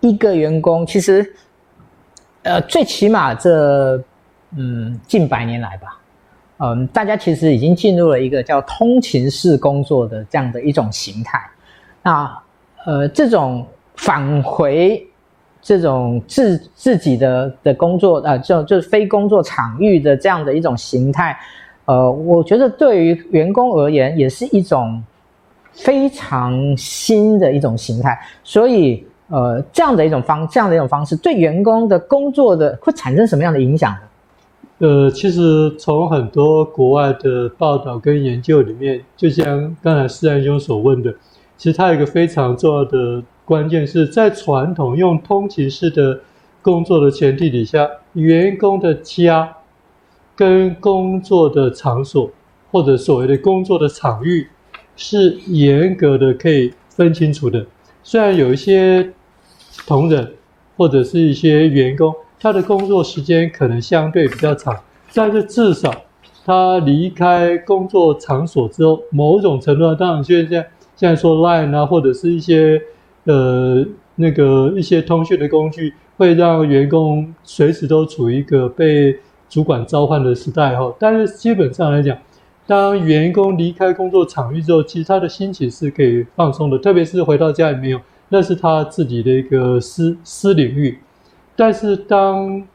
[0.00, 1.34] 一个员工其实，
[2.44, 4.02] 呃，最起码这
[4.56, 5.98] 嗯近百年来吧。
[6.62, 11.40] 嗯，大家其实已经进入了一个叫通勤式工作的这样的一种形态。
[12.02, 12.42] 那
[12.84, 15.06] 呃，这种返回
[15.62, 21.38] 这种自自己的的工作，呃，就就是非工作场域的这样的一种形态，
[21.86, 25.02] 呃，我觉得对于员工而言也是一种
[25.72, 28.18] 非常新的一种形态。
[28.44, 34.00] 所以，呃，这样的一种方这样的一种方式，对员工的工作的会产生什么样的影响呢？
[34.80, 41.14] 呃，其实从很多国外的报道跟研究里面，就像刚才施安兄所问的，
[41.58, 46.18] 其实它有一个非常重要的关键是在传统用通勤式的
[46.62, 49.54] 工作的前提底下，员工的家
[50.34, 52.30] 跟工作的场所
[52.70, 54.48] 或者所谓的工作的场域
[54.96, 57.66] 是严格的可以分清楚的。
[58.02, 59.12] 虽然有一些
[59.86, 60.32] 同仁
[60.78, 62.14] 或者是一些员工。
[62.40, 64.74] 他的工作时间可能相对比较长，
[65.14, 65.94] 但是至少
[66.44, 72.80] 他离开工作场所之后，某种程度上，当然现在现在说 Line 啊，或者是一些
[73.24, 73.84] 呃
[74.16, 79.14] 那个一些通讯的工具，会让员工随时都处于一个被
[79.50, 80.94] 主管召唤的时代哈。
[80.98, 82.16] 但是基本上来讲，
[82.66, 88.00] 当员工离开工作场域之后，其实他的心情是可以放松的，特别是回到家里面有，
[88.30, 90.98] 那是他自己的一个私私领域。
[91.60, 92.66] 但是，当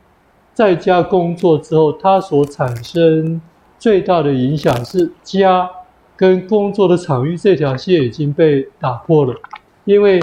[0.54, 3.42] 在家工作之后，他所产生
[3.80, 5.68] 最大的影响是家
[6.16, 9.34] 跟工作的场域这条线已经被打破了，
[9.86, 10.22] 因为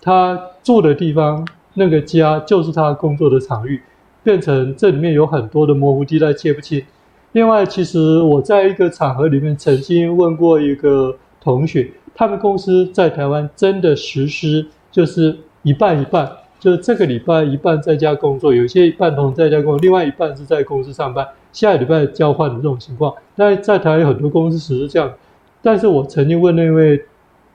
[0.00, 3.82] 他住的地方那个家就是他工作的场域，
[4.22, 6.82] 变成这里面有很多的模糊地带，切不清。
[7.32, 16.32] 另外，其实我在一个场合里面曾经问过一个同学，他们公司在台湾真的实施就是一半一半。
[16.60, 21.26] 就是这个礼拜一半在家工作，有些一半同在家工作，另外一半是在公司上班。
[21.52, 25.10] 下礼拜交换的这种情况，但在台湾有很多公司实施这样。
[25.62, 27.02] 但是我曾经问那位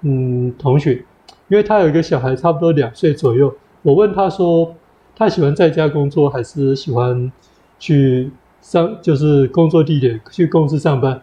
[0.02, 1.06] 嗯同学，
[1.48, 4.76] 因为他有一个小孩，差不多两岁左右，我问他说，
[5.16, 7.32] 他喜欢在家工作还是喜欢
[7.78, 11.22] 去上，就是工作地点去公司上班？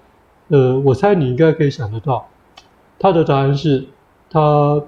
[0.48, 2.28] 呃，我猜你应该可以想得到，
[2.98, 3.84] 他的答案是，
[4.30, 4.80] 他。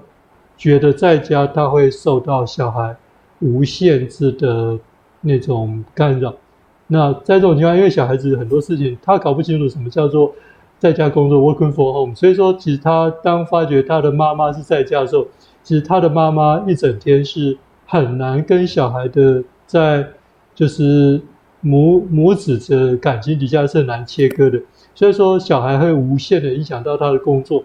[0.57, 2.95] 觉得在家他会受到小孩
[3.39, 4.79] 无限制的
[5.21, 6.33] 那种干扰。
[6.87, 10.33] 那在这种情况，因为小孩子很多事情他搞不清楚什么叫做
[10.77, 15.27] 在家工作 （working from home），所以说其实他当发觉他的妈妈是在家的时候，
[15.63, 20.07] 其实他的妈妈一整天是很难跟小孩的在
[20.53, 21.19] 就是
[21.61, 24.61] 母母子的感情底下是很难切割的。
[24.93, 27.63] 所以说小孩会无限的影响到他的工作。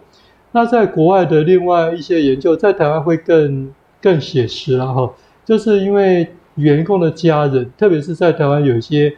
[0.52, 5.12] 那在国外的另外一些研究，在台湾会更更写实了哈，
[5.44, 9.12] 就是因为员工的家人，特别是在台湾有一些，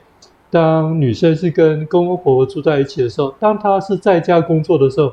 [0.51, 5.13] 当女生是跟公公婆婆住在一起的时候，当她是在家工作的时候，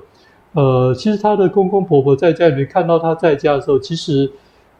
[0.53, 4.29] 呃，其实她的公公婆婆在家里面看到她在家的时候，其实，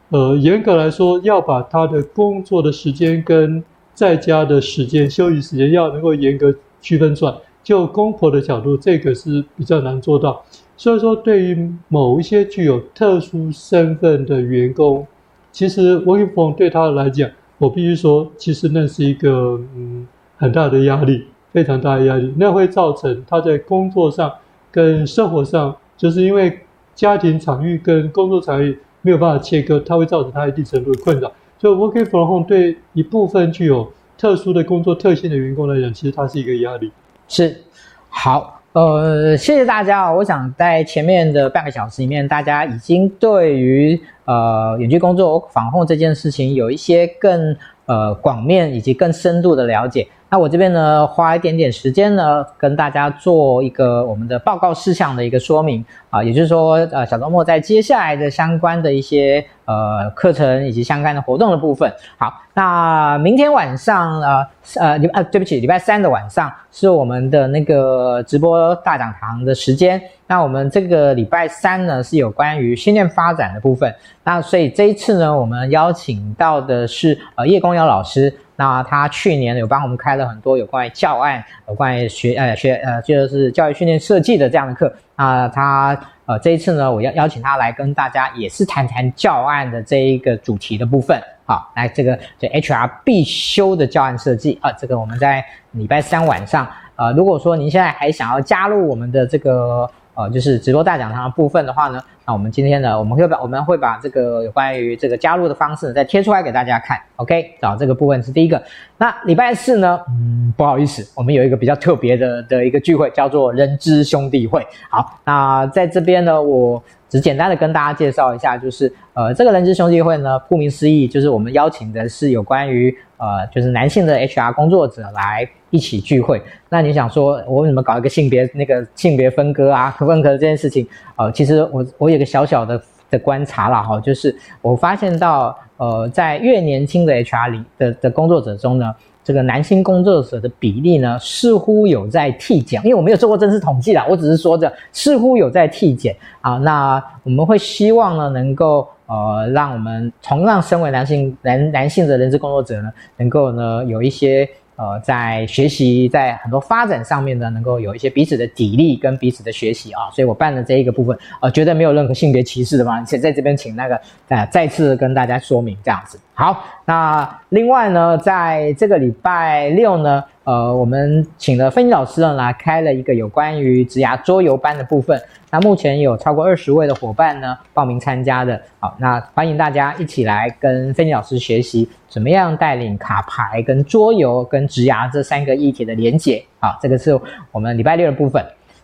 [0.09, 7.33] 呃，严格来说，要把她的工作的时间跟在家的时间、休息时间要能够严格区分出来。
[7.61, 10.43] 就公婆的角度，这个是比较难做到。
[10.79, 15.05] 所以说，对于某一些具有特殊身份的员工，
[15.51, 22.33] 其实 working from 对他来讲，我必须说，其实那是一个嗯很大的压力，非常大的压力。
[22.37, 24.31] 那会造成他在工作上
[24.71, 26.57] 跟生活上，就是因为
[26.95, 31.29] 家庭场域跟工作场域没有办法切割，它会造成他一定程度的困扰。
[31.59, 36.89] 所以 working from home 对一部分具有特殊的工作特性的员工来讲，其实它是一个压力。
[37.27, 37.63] 是，
[38.07, 40.13] 好，呃，谢谢大家啊。
[40.13, 50.07] 我想在前面的半个小时里面，大家已经对于呃远距工作防控这件事情有一些更呃广面以及更深度的了解。
[50.31, 61.91] 那我这边呢，花一点点时间呢，跟大家做一个我们的报告事项的一个说明啊，也就是说，呃，小周末在接下来的相关的一些呃课程以及相关的活动的部分。
[62.17, 69.99] 好，那明天晚上呃呃礼呃对不起，礼拜三的晚上是我们的那个直播大讲堂的时间。
[70.27, 73.91] 那我们这个礼拜三呢，是有关于训练发展的部分。
[74.23, 78.31] 那所以这一次呢，我们邀请到的是呃叶公尧老师。
[78.59, 84.93] 那他去年有帮我们开了很多有关于教案、有关于学呃学呃就是教育训练设计的这样的课。
[85.15, 91.17] 那，他呃这一次呢，我要邀请他来跟大家也是谈谈教案的这一个主题的部分。
[91.45, 95.41] 好，来这个这 HR 必修的教案设计啊，这个我们在
[95.71, 96.67] 礼拜三晚上。
[96.97, 99.89] 呃，如果说您现在还想要加入我们的这个。
[100.19, 106.99] 呃，就是直播大讲堂的部分的话呢，那我们今天呢，我们会把我们会把这个有关于这个加入的方式再贴出来给大家看。
[107.15, 108.61] OK，找这个部分是第一个。
[108.97, 114.61] 那礼拜四呢，嗯，不好意思，我们有一个比较特别的的一个聚会，叫做人资兄弟会。
[114.89, 125.49] 好，那在这边呢，我只简单的跟大家介绍一下，就是呃，这个人资兄弟会呢，顾名思义，就是我们邀请的是有关于呃，就是男性的 HR 工作者来。
[125.71, 130.87] 一起聚会，那你想说，我为什么搞一个性别那个性别分割啊、分割这件事情？
[131.15, 146.57] 呃，其实我我有个小小的的观察啦，哈，就是我发现到，呃，在越年轻的 HR 里的的工作者中呢，这个男性工作者的比例呢，似乎有在递减，因为我没有做过真实统计啦，我只是说着似乎有在递减啊。
[146.57, 154.49] 那我们会希望呢，能够呃，让我们同样身为男性男男性的人资工作者呢，能够呢有一些。
[154.79, 166.17] 呃，在学习，在很多发展上面呢，能够有一些彼此的砥砺跟彼此的学习啊，所以我办了这一个部分，呃，绝对没有任何性别歧视的嘛，且在这边请那个呃再次跟大家说明这样子。
[166.39, 175.21] 好，那另外呢，在这个礼拜六呢，呃，我们请了芬妮老师呢来开了一个有关于职涯桌游班的部分。
[175.51, 178.57] 那目前有超过二十位的伙伴呢报名参加的。
[178.79, 186.41] 好，那欢迎大家一起来跟芬妮老师学习怎么样带领卡牌跟桌游跟职涯这三个议题的连结。
[186.61, 187.19] 好，这个是
[187.51, 188.41] 我们礼拜六的部分。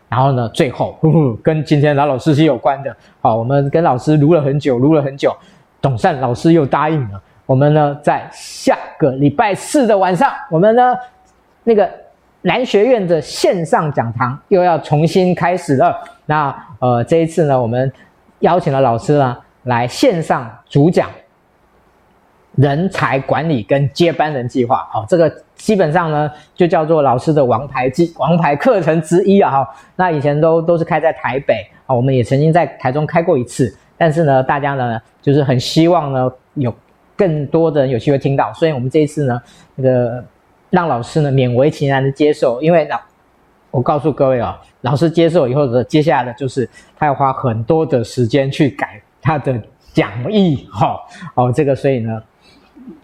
[0.09, 2.93] 然后呢，最后呵呵 跟今天老老师是有关的。
[3.21, 5.33] 好，我们跟老师撸了很久，撸了很久，
[5.81, 7.21] 董善老师又答应了。
[7.45, 10.95] 我们呢，在下个礼拜四的晚上，我们呢，
[11.63, 11.87] 那个
[12.41, 15.95] 男学院的线上讲堂又要重新开始了。
[16.25, 17.91] 那呃，这一次呢，我们
[18.39, 21.07] 邀请了老师呢来线上主讲
[22.55, 24.87] 人才管理跟接班人计划。
[24.91, 29.51] 好，这个基本上呢就叫做老师的王牌计王牌课程之一啊。
[29.51, 36.73] 哈，那以前都都是开在台北啊，我们也曾经在台中开过一次，但是呢，大家呢就是很希望呢有。
[37.17, 39.41] 更多的人有机会听到，所以我们这一次呢，
[39.75, 40.23] 那个
[40.69, 42.99] 让老师呢勉为其难的接受，因为老
[43.71, 49.57] 我告诉各位啊、哦，老师接受以后的接下来的就是他要花很多的时间去改他的
[49.93, 50.99] 讲义，哈，
[51.35, 52.21] 哦，这个所以呢，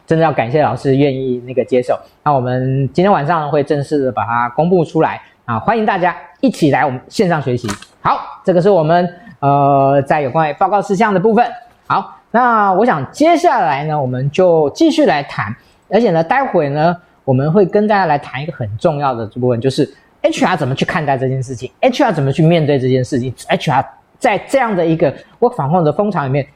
[0.05, 1.97] 真的要感谢老师愿意那个接受。
[2.23, 7.67] 那我们今天晚上会正式的把它公布出来啊，欢迎大家一起来我们线上学习。
[8.01, 11.45] 好，这个是我们呃在有关于报告事项的部分。
[11.87, 12.17] 好。
[12.31, 15.53] 那我想接下来呢，我们就继续来谈，
[15.89, 19.87] 而且呢，待会呢，我们会跟大家来谈一个很重要的部分，就是
[20.23, 23.85] HR 怎么去看待这件事情，HR 怎么去面对这件事情，HR
[24.17, 26.47] 在这样的一个 work from home 的风潮里面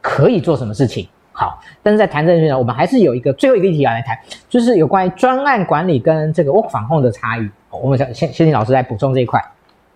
[0.00, 1.08] 可以做什么事情？
[1.32, 4.16] 好，但是在谈这件事呢，我们还是有一个最后一个议题要来谈，
[4.48, 7.50] 就是有关于专案管理跟这个 work from home 的差异。
[7.70, 9.42] 我们想先先请老师来补充这一块。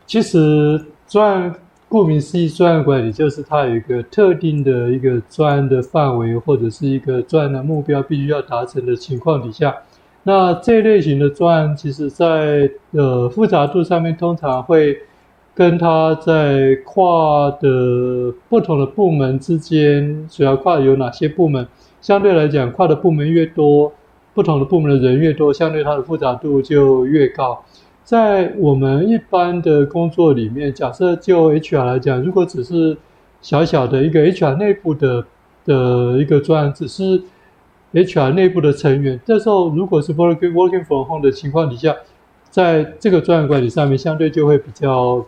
[0.04, 1.54] 其实专
[1.88, 9.74] 顾名思义，专案管理就是它有一个特定的一个专案的范围，或者是一个专案的目标必须要达成的情况底下，
[10.22, 14.98] 那这类型的专案，其实在呃复杂度上面，通常会
[15.54, 21.66] 跟它在跨的不同的部门之间，主要跨有哪些部门？
[22.02, 23.90] 相对来讲，跨的部门越多，
[24.34, 27.64] 不同的部门的人越多，相对它的复杂度就越高。
[28.08, 32.96] 在我们一般的工作里面，假设就 HR 来讲，如果只是
[33.42, 35.26] 小小的一个 HR 内部的
[35.66, 37.22] 的一个专案，只是
[37.92, 41.94] HR 内部的成员，这时候如果是 working working from home 的情况底下，
[42.48, 45.22] 在这个专案管理上面，相对就会比较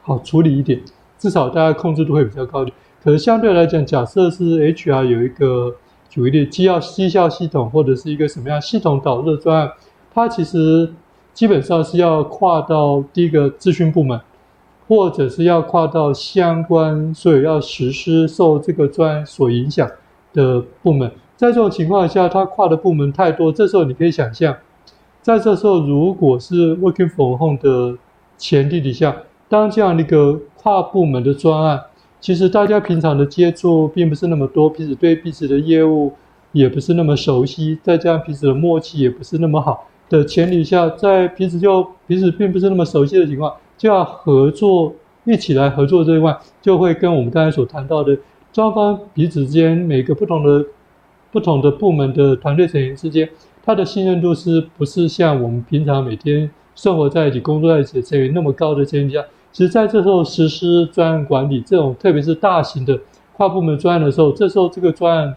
[0.00, 0.80] 好处理一点，
[1.18, 2.74] 至少大家控制度会比较高点。
[3.02, 5.76] 可是相对来讲，假设是 HR 有一个
[6.08, 9.72] 举例绩效绩效系统或者是一个什么样系统导入的专案，
[10.14, 10.90] 它其实。
[11.34, 14.18] 基本上是要跨到第一个资讯部门，
[14.88, 19.90] 或者是要跨到相关所以要实施受这个专所影响
[20.32, 21.10] 的部门。
[21.36, 24.56] 在这种情况下，它跨的部门太多，这时候你可以想象，
[25.20, 27.98] 在这时候如果是 working from home 的
[28.38, 29.16] 前提底下，
[29.48, 31.82] 当这样的一个跨部门的专案，
[32.20, 36.12] 其实大家平常的接触并不是那么多，彼此对彼此的业务
[36.52, 39.88] 也不是那么熟悉，再加上彼此的默契也不是那么好。
[40.08, 44.92] 的前提下，在彼此就彼此并不是那么熟悉的情况，就要合作
[45.24, 48.16] 一起来合作这一块，就会跟我们刚才所谈到的
[48.52, 50.64] 双方彼此间每个不同的
[51.32, 53.28] 不同的部门的团队成员之间，
[53.64, 62.98] 他的信任度是不是像我们平常每天生活在一起、工作在一起的成员那么高的前提下，其实在这时候实施专案管理这种，特别是大型的
[63.32, 65.34] 跨部门专案的时候，这时候这个专案。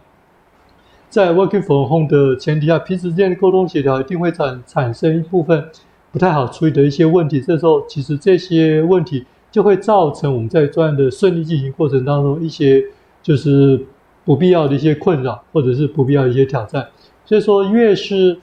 [1.09, 5.63] 在 working from home 的前提下，彼此之间的沟通协调一定会产产生一部分
[6.11, 7.39] 不太好处理的一些问题。
[7.39, 12.83] 这时候，其实这些问题就会造成我们在专案的顺利进行过程当中一些
[13.23, 13.81] 就是
[14.25, 16.85] 不必要的一些困扰，或者是不必要的一些挑战。
[17.25, 18.37] 所以说，越是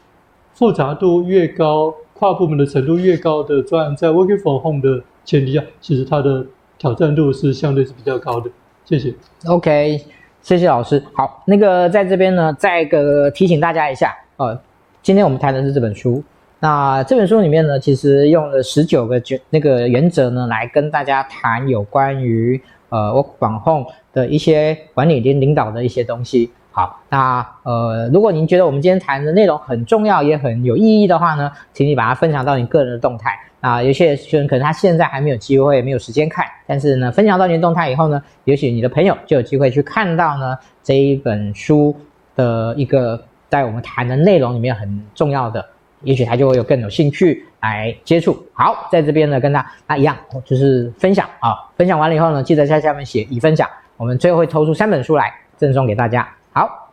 [0.54, 6.46] 复杂度越高、跨部门的程度越高的专案，在 working from home 的前提下，其实它的
[6.78, 8.50] 挑战度是相对是比较高的。
[8.84, 9.14] 谢谢。
[9.46, 10.23] OK。
[10.44, 11.02] 谢谢老师。
[11.14, 14.60] 好，那个在这边呢，再一个提醒大家一下，呃，
[15.00, 16.22] 今天我们谈的是这本书。
[16.60, 26.52] 那这本书里面呢，其实用了十九个原那个原则呢，来跟大家谈有关于呃 work from home 的一些管理跟领导的一些东西。
[26.70, 33.30] 好，那呃，如果您觉得我们今天谈的内容很重要，也很有意义的话呢，请你把它分享到你个人的动态。
[33.64, 41.96] 啊，有些人可能他现在还没有机会，没有时间看，但是呢，分享到你的动态以后呢，也许你的朋友就有机会去看到呢这一本书
[42.36, 45.64] 的一个在我们谈的内容里面很重要的，
[46.02, 48.36] 也许他就会有更有兴趣来接触。
[48.52, 56.28] 好，在这边呢跟他那一样，就是分享啊，分享完了以后呢，记得在下面写已分享，我们最后会抽出三本书来赠送给大家。
[56.52, 56.92] 好，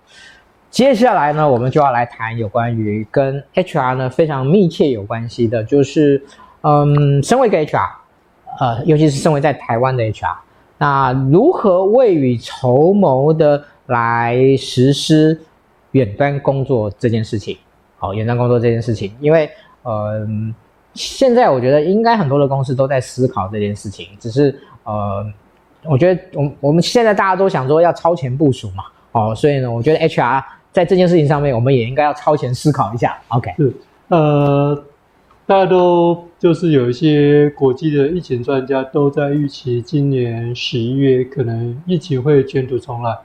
[0.70, 6.24] 接下来呢，我们就要来谈有关于跟 HR 呢非常密切有关系的，就是。
[6.64, 7.89] 嗯，身为一个 HR，
[8.59, 10.36] 呃，尤其是身为在台湾的 HR，
[10.78, 15.41] 那如何未雨绸缪的来实施
[15.91, 17.57] 远端工作这件事情？
[17.97, 19.49] 好，远端工作这件事情，因为
[19.82, 20.28] 呃，
[20.93, 25.26] 现在我觉得应该很多的公司都在思考这件事情，只是呃，
[25.86, 28.84] 我觉得我我们现在大家都想说要超前部署嘛，
[29.14, 33.18] 哦，所以呢，我觉得 HR 在这件事情上面，我们也应该要超前思考一下。
[33.30, 33.74] OK，是，
[34.09, 34.84] 呃。
[35.52, 43.18] 大家都就是有一些国际的疫情专家都在预期，今年十一月可能疫情会卷土重来。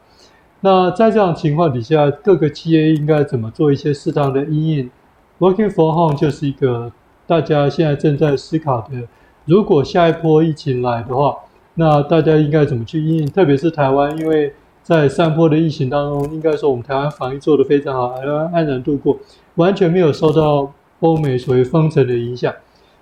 [0.58, 4.90] 那在这样情况底下，各个企业应该怎么做一些适当的应应
[5.38, 6.90] ？Working from home 就是一个
[7.28, 9.06] 大家现在正在思考的。
[9.44, 11.36] 如果下一波疫情来的话，
[11.74, 13.26] 那大家应该怎么去应应？
[13.28, 14.52] 特别是台湾，因为
[14.82, 19.16] 在上波的疫情当中，应该说我们台湾防疫做得非常好，台湾安然度过，
[19.54, 20.72] 完全没有受到。
[21.00, 22.52] 欧美所谓封城的影响，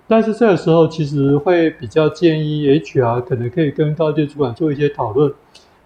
[0.07, 5.33] 但是这个时候其实会比较建议 HR 可能可以跟高阶主管做一些讨论，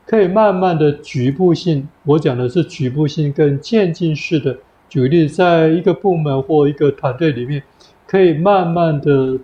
[0.07, 4.57] 可以慢慢的局部性，我讲的是局部性跟渐进式的，
[4.89, 7.63] 举例在一个部门或一个团队里面，
[8.07, 9.39] 可以慢慢的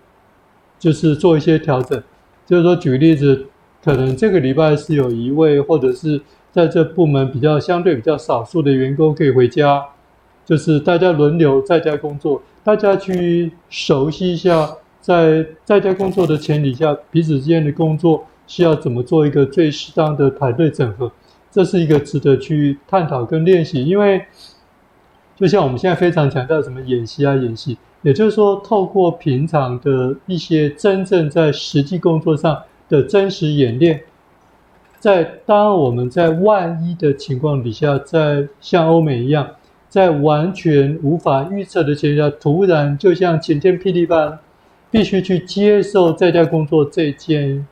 [0.79, 2.03] 就是做一些调整，
[2.47, 3.47] 就是说举例子，
[3.85, 9.85] 可能这个礼拜是有一位或者是在这部门比较相对比较少数的员工可以回家，
[10.45, 12.43] 就是大家轮流在家工作。
[12.63, 14.71] 大家去熟悉一下，
[15.01, 21.13] 在在家工作的前提下，彼此之间的工作需要怎么做一个最适当的团队整合，
[21.51, 23.85] 这是一个值得去探讨跟练习。
[23.85, 24.25] 因为
[25.37, 34.01] 就像我们现在非常强调什么演习啊演习，也就是说，透过平常的一些真正在实际工作上的真实演练。
[34.99, 39.47] 在当我们在万一的情况底下，在像欧美一样，
[39.95, 44.41] 在完全无法预测的情况下，突然就像晴天霹雳般，
[44.91, 47.65] 必须去接受在家工作这件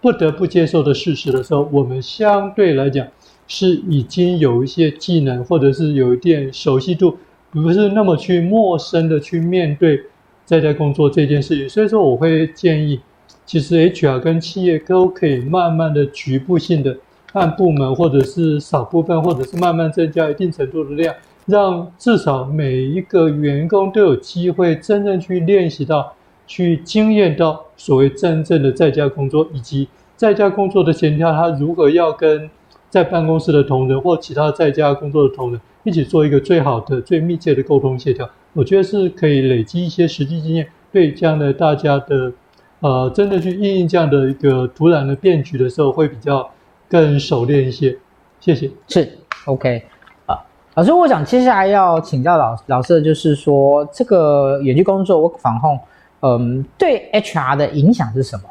[0.00, 3.06] 不得不接受的事实的时候，我们相对来讲
[3.46, 7.18] 是已经有一些技能，或者是有一点熟悉度，
[7.50, 10.00] 不是那么去陌生的去面对
[10.46, 11.68] 在家工作这件事情。
[11.68, 12.98] 所以说，我会建议。
[13.44, 16.96] 其实 HR 跟企业都可以慢慢的局部性的
[17.38, 21.14] 按部门，或者是少部分，或者是慢慢增加一定程度的量，
[21.46, 26.12] 让至少每一个员工都有机会真正去练习到、
[26.46, 29.86] 去经验到所谓真正的在家工作，以及
[30.16, 32.50] 在家工作的前提，他如何要跟
[32.90, 38.28] 在办公室的同仁或其他在家工作的同仁一起做一个最好的、最密切的沟通协调。
[38.52, 42.32] 我觉得是可以累积一些实际经验，对将来大家的。
[42.80, 46.48] 呃，真的去应应这样的一个突然的变局的时候，会比较
[46.88, 47.96] 更熟练一些。
[48.40, 48.70] 谢谢。
[48.88, 49.82] 是，OK。
[50.26, 50.38] 啊，
[50.74, 55.80] 老师，我想接下来要请教老老师的就是说，这个远距工作 work from home，
[56.20, 58.44] 嗯，对 HR 的影响是什么？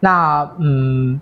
[0.00, 1.20] 那嗯，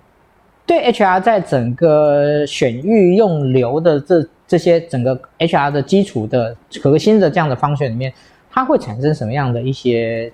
[0.65, 8.13] 对 HR 在整个选育用留的这这些整个 HR 的基础的核心的这样的方选里面，
[8.49, 10.31] 它会产生什么样的一些？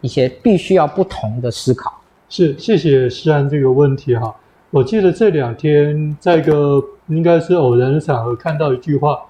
[0.00, 1.96] 一些必须要不同的思考。
[2.28, 4.34] 是，谢谢诗安这个问题哈。
[4.72, 9.20] 我记得这两天在一个应该是偶然的场合看到一句话，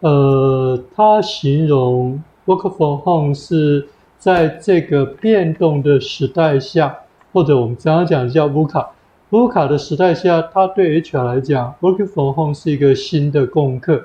[0.00, 3.86] 呃，他形容 work from home 是
[4.18, 6.96] 在这个变动的时代下，
[7.30, 14.04] 或者我们常常讲叫 VUCA，VUCA 的时代下，它对 HR 来讲，work from home 是一个新的功课。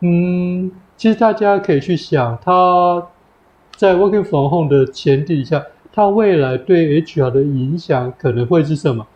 [0.00, 3.06] 嗯，其实大家可以去想它。
[3.76, 5.62] 在 work from home 的前提下，
[5.92, 9.06] 它未来对 HR 的影响可能会是什么？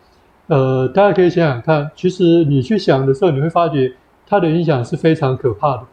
[0.51, 1.89] 呃，大家可以想想看。
[1.95, 3.93] 其实你去想的时候，你会发觉
[4.27, 5.83] 它的影响是非常可怕的。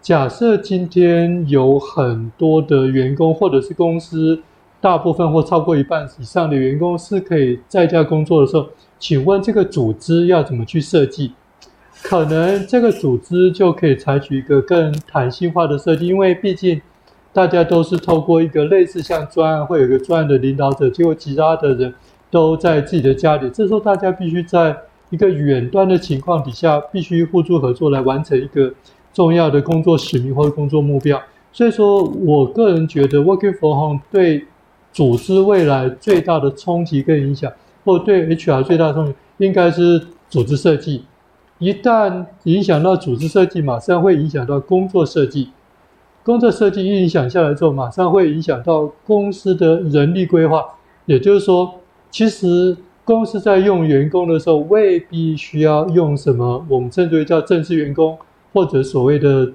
[0.00, 4.40] 假设今天有很多的员工，或者是公司
[4.80, 8.66] 大部分或超过一半以上的员工是可以在家工作的时候，
[8.98, 11.32] 请问这个组织要怎么去设计？
[12.02, 16.80] 可能这个组织就可以采取一个更弹性化的设计，因为毕竟。
[17.32, 21.94] 大家都是透过一个类似像专案，会有一个专案的领导者，结果其他的人
[22.30, 23.50] 都在自己的家里。
[23.50, 24.76] 这时候大家必须在
[25.10, 28.72] 一个远端的情况底下，必须互助合作来完成一个
[29.12, 31.20] 重要的工作使命或者工作目标。
[31.52, 34.46] 所以说我个人觉得，Working from home 对
[34.92, 37.52] 组织未来最大的冲击跟影响，
[37.84, 41.04] 或对 HR 最大的冲击，应该是组织设计。
[41.58, 45.50] 一旦影响到组织设计，马上会影响到工作设计。
[46.22, 50.64] 工作设计一影响下来之后，马上会影响到公司的人力规划。
[51.06, 51.74] 也就是说，
[52.10, 58.18] 其实公司在用员工的时候，未必需要用什么我们称之为叫正式员工，
[58.52, 59.52] 或者所谓的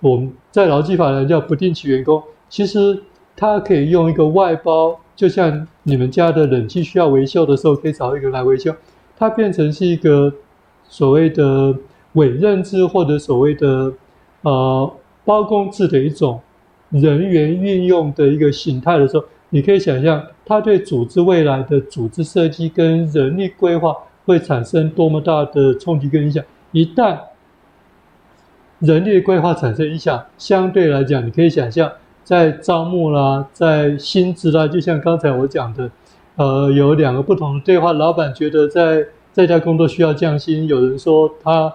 [0.00, 2.22] 我们在劳基法来叫不定期员工。
[2.48, 3.02] 其实
[3.36, 8.74] 他可以用一个外包，就像你们家的冷气需要维修的时候，可以找一个来维修。
[9.16, 10.32] 它变成是一个
[10.88, 11.74] 所谓的
[12.12, 13.92] 委任制，或者所谓的
[14.42, 14.92] 呃。
[15.24, 16.40] 包工制的一种
[16.88, 23.94] 人员运用的一个形态的时候，你可以想象，它对组织未来的组织设计跟人力规划
[24.26, 26.44] 会产生多么大的冲击跟影响。
[26.72, 27.18] 一旦
[28.78, 31.90] 人力规划产生影响，相对来讲，你可以想象，
[32.22, 35.90] 在招募啦，在薪资啦，就像刚才我讲的，
[36.36, 37.92] 呃，有两个不同的对话。
[37.92, 41.72] 老板觉得在在家工作需要降薪，有人说他。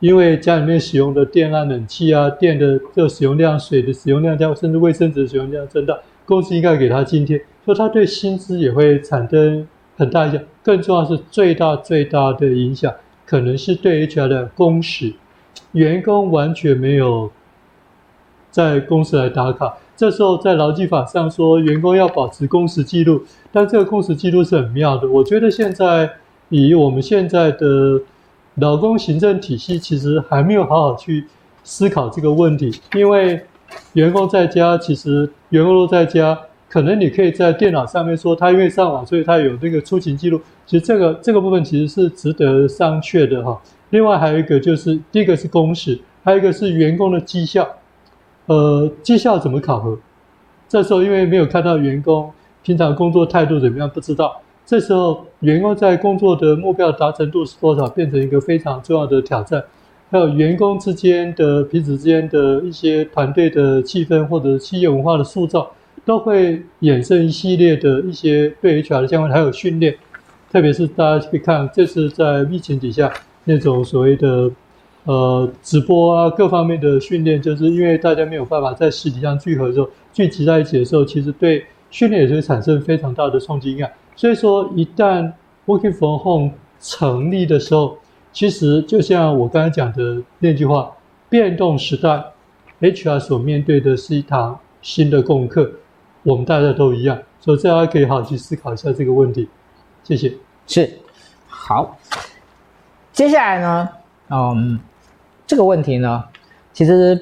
[0.00, 5.98] 因为家里面使用的电啊、冷气啊、电的这使用量、水的使用量加，甚至卫生纸使用量增大，
[6.28, 9.66] 公司应该给他津贴，所以他对薪资也会产生
[9.96, 10.42] 很大影响。
[10.62, 12.92] 更重要是最大最大的影响，
[13.24, 15.14] 可能是对 HR 的工时，
[15.72, 17.30] 员工完全没有
[18.50, 19.78] 在公司来打卡。
[19.96, 25.08] 这时候在劳基法上说，员工要保持工时记录，但这个工时记录是很妙的。
[25.08, 26.10] 我觉得现在
[26.50, 28.00] 以我们现在的。
[28.60, 31.24] 劳工行政体系其实还没有好好去
[31.62, 33.40] 思考这个问题，因为
[33.92, 36.38] 员工在家，其实员工都在家，
[36.68, 40.40] 可能你可以在电脑上面说他因为上网，所以他有那个出勤记录。
[40.66, 43.60] 其实这个这个部分其实是值得商榷的哈。
[43.90, 47.66] 另外还有一个就是，第一个是工时，还有一个是员工的绩效。
[48.46, 49.98] 呃，绩效怎么考核？
[50.68, 52.30] 这时候因为没有看到员工
[52.62, 54.40] 平常工作态度怎么样，不知道。
[54.66, 59.64] 这时候，员工在工作的目标达成度是多少，变成一个非常重要的挑战。
[60.10, 65.70] 还有员工之间的彼此之间的一些团队的气氛或者企业文化的塑造，
[66.04, 69.94] 都会衍生一系列的一些对 HR 的相关，还有训练。
[70.50, 73.12] 特别是大家可以看，这次在疫情底下
[73.44, 74.50] 那种所谓的
[75.04, 83.92] 呃直播啊各方面的训练，就是因为大家没有办法在实体上聚合的时候，聚集在一起的时候，其实对训练也是会产生非常大的冲击感。
[84.16, 85.30] 所以说，一旦
[85.66, 87.98] Working from Home 成立的时候，
[88.38, 90.92] 其实就像我刚才讲的那句话，
[91.28, 92.24] 变动时代
[92.80, 95.68] ，HR 所面对的是一堂新的功课。
[96.22, 99.48] 我们大家都一样，所以大家可以好好去思考一下这个问题。
[100.04, 100.32] 谢谢。
[100.68, 100.88] 是，
[101.48, 101.98] 好。
[103.12, 103.88] 接下来呢，
[104.30, 104.78] 嗯，
[105.44, 106.22] 这个问题呢，
[106.72, 107.20] 其实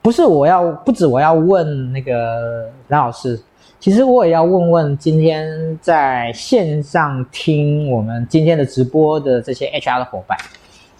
[0.00, 3.38] 不是我要，不止我要问那个蓝老师，
[3.78, 10.36] 其实我也要问问今天在线上听我们今天的直播的这些 HR 的伙伴。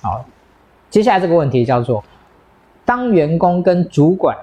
[0.01, 0.24] 好，
[0.91, 2.05] 接下来这个问题叫做：
[2.85, 4.37] 当员工跟主管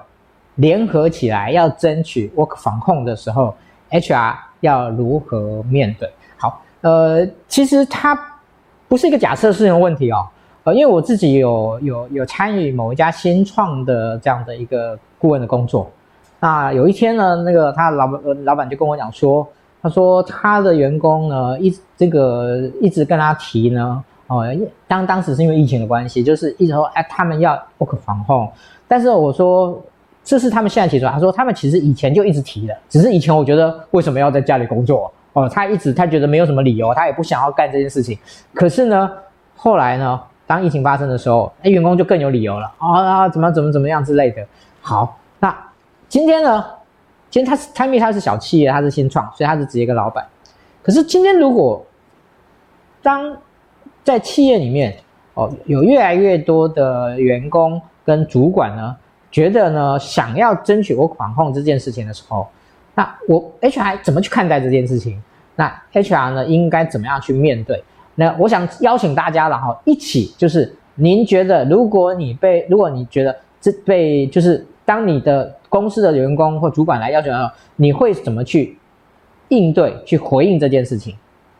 [0.56, 3.54] 联合起来要争取 work 防控的时候
[3.90, 6.10] ，HR 要如何面对？
[6.36, 8.20] 好，呃，其实它
[8.88, 10.26] 不是一个假设性的问题哦，
[10.64, 15.90] 呃，因为我自己有有有参与某一家新创的这样的一个顾问的工作。
[16.44, 19.48] 那有一天呢，那个他老板呃老板就跟我讲说，
[19.80, 24.44] 他说他的员工呢一这个一直跟他提呢，哦，
[24.86, 28.50] 当当时是因为疫情的关系，就是一直说哎他们要 work from home，
[28.86, 29.80] 但是我说。
[30.26, 38.18] 这是他们现在提出来，他说他们其实以前就一直提的，只是以前我觉得为什么要在家里工作哦，他一直他觉得没有什么理由，他也不想要干这件事情。
[38.54, 39.10] 可是呢，
[39.54, 44.42] 后来呢，当疫情发生的时候，哎，员工就更有理由了啊啊，怎么怎么怎么样之类的。
[44.80, 45.14] 好，
[46.14, 46.64] 今天呢，
[47.28, 50.24] 今天他是 Timee，他是小企业，他是新创，所以他是直接跟老板。
[50.80, 51.84] 可是今天如果
[53.02, 53.36] 当
[54.04, 54.96] 在企业里面
[55.34, 58.94] 哦，有越来越多的员工跟主管呢，
[59.32, 62.46] 觉得呢，想要争取我管控这件事情的时候，
[62.94, 65.20] 那我 HR 怎么去看待这件事情？
[65.56, 67.82] 那 HR 呢，应该怎么样去面对？
[68.14, 78.78] 那我想邀请大家，然后一起就是，您觉得，如果你被，如果你觉得这被，就是当你的公司的员工或主管来要求的时候，你会怎么去
[79.48, 81.12] 应对、去回应这件事情？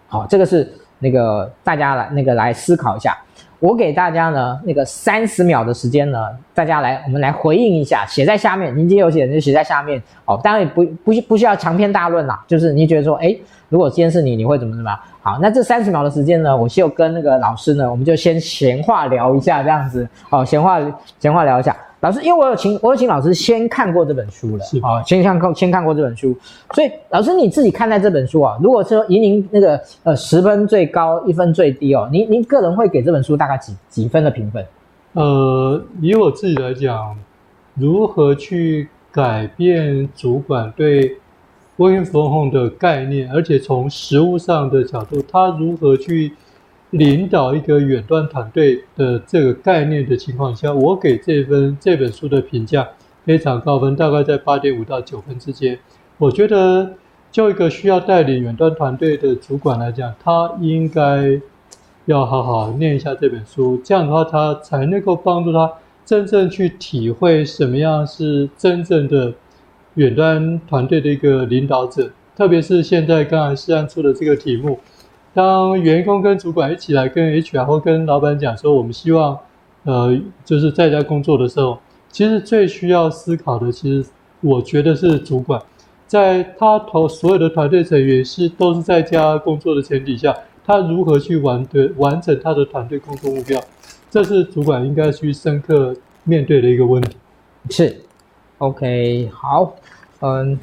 [0.07, 3.19] 好，这个是那个大家来那个来思考一下。
[3.59, 8.73] 我给大家呢那个三十秒的时间呢，大家来我们来回应一下，写在下面。
[8.77, 13.37] 您今天有写就写在下面哦，当然也不不不需要长篇大论啦，就是你觉得说，诶，
[13.69, 15.01] 如果今天是你，你会怎么怎么样？
[15.23, 20.79] 好，那这三十秒的时间呢，我就跟那个老师呢，我们就先闲话聊一下这样子，好，闲话
[21.19, 21.75] 闲话聊一下。
[22.05, 26.37] 老师，因为我有请我有请老师先看过这本书了，是啊，先看过先看过这本书，
[26.75, 34.63] 所以老师你自己看待这本书啊，如果说以您那个呃十分最高，一分最低哦，您您个人会给这本书大概几几分的评分？
[35.15, 37.17] 呃，以我自己来讲，
[37.73, 41.17] 如何去改变主管对
[41.79, 46.35] working from home 的概念，而且从实务上的角度，他如何去
[46.95, 52.89] 领导一个远端团队的这个概念的情况下，我给这份这本书的评价
[53.25, 55.77] 非常高分，大概在八点五到九分之间。
[56.19, 56.95] 我觉得，
[57.33, 61.41] 就一个需要带领远端团队的主管来讲，他应该
[62.05, 65.69] 要好好念一下这本书，这样的话，他才能够帮助他
[66.05, 69.35] 真正去体会什么样是真正的
[69.95, 72.13] 远端团队的一个领导者。
[72.37, 74.79] 特别是现在刚才诗安出的这个题目。
[75.35, 79.37] 当员工跟主管一起来跟 HR 或跟老板讲说，我们希望，
[79.83, 81.77] 呃，就是在家工作的时候，
[82.09, 84.09] 其实最需要思考的，其实
[84.41, 85.61] 我觉得是主管，
[86.07, 90.33] 在他投所有的团队成员是都是在家工作的前提下，
[90.65, 93.61] 他如何去完的完成他的团队工作目标，
[94.09, 97.17] 这是主管应该去深刻面对的一个问题。
[97.71, 98.01] 是
[98.59, 99.75] ，OK，好，
[100.21, 100.57] 嗯。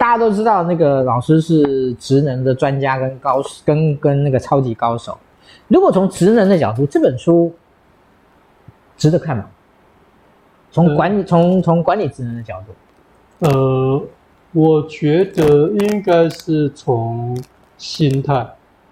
[0.00, 5.18] 大家都知道，那个老师是职能的专家跟高跟跟那个超级高手。
[5.68, 7.52] 如果从职能的角度，这本书
[8.96, 9.44] 值得看吗？
[10.70, 14.02] 从管理从从管理职能的角度，呃，
[14.52, 17.38] 我觉得应该是从
[17.76, 18.48] 心态，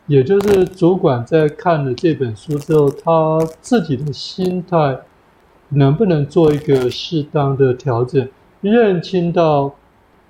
[0.09, 4.99] 也就是主管在看了这本书之后，他自己的心态
[5.71, 8.29] 能不能做一个适当的调整，
[8.61, 9.75] 认清到。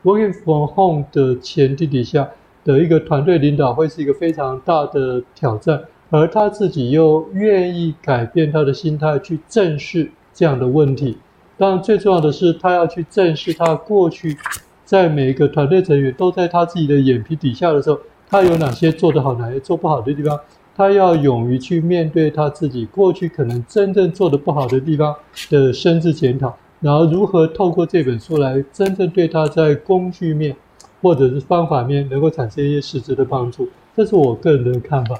[0.04, 2.28] Working from home 的前提底下
[2.64, 11.18] 的一个团队领导会是一个非常大的挑战，而他自己又愿意改变他的心态去正视这样的问题。
[11.56, 14.36] 当然，最重要的是他要去正视他过去
[14.84, 20.38] 在每一个团队成员都在他自己的眼皮底下的时候，他有哪些做得好，哪些做不好的地方。
[20.76, 25.12] 他要勇于去面对他自己过去可能真正做得不好的地方
[25.50, 26.56] 的深自检讨。
[26.80, 30.54] 然后如何透过这本书来真正对他在工具面
[31.02, 35.18] 或者是方法面能够产生一些实质的帮助，这是我个人的看法。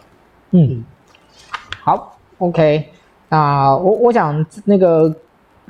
[0.51, 0.85] 嗯，
[1.83, 2.89] 好，OK，
[3.29, 5.15] 那我我想那个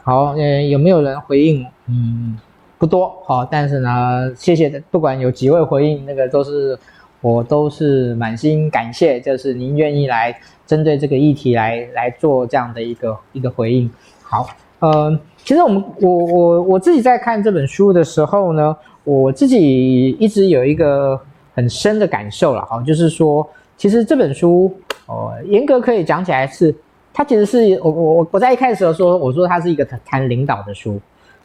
[0.05, 1.67] 好，呃，有没有人回应？
[1.87, 2.39] 嗯，
[2.79, 6.79] 不多，好，但是呢，谢谢，不管有几位回应，那个都是
[7.21, 13.91] 我都是满心感谢，就是您愿意来针对这个议题来来做这样的一个一个回应。
[14.23, 14.47] 好，
[14.79, 18.77] 呃，其实我们我我我自己在看这本书的时候呢。
[19.05, 21.19] 我自己一直有一个
[21.55, 24.71] 很深的感受了哈，就是说，其实这本书，
[25.07, 26.75] 哦，严格可以讲起来是，
[27.15, 31.01] 它其实是我我我在一开始的时候说，我说它是一个谈谈领导的书，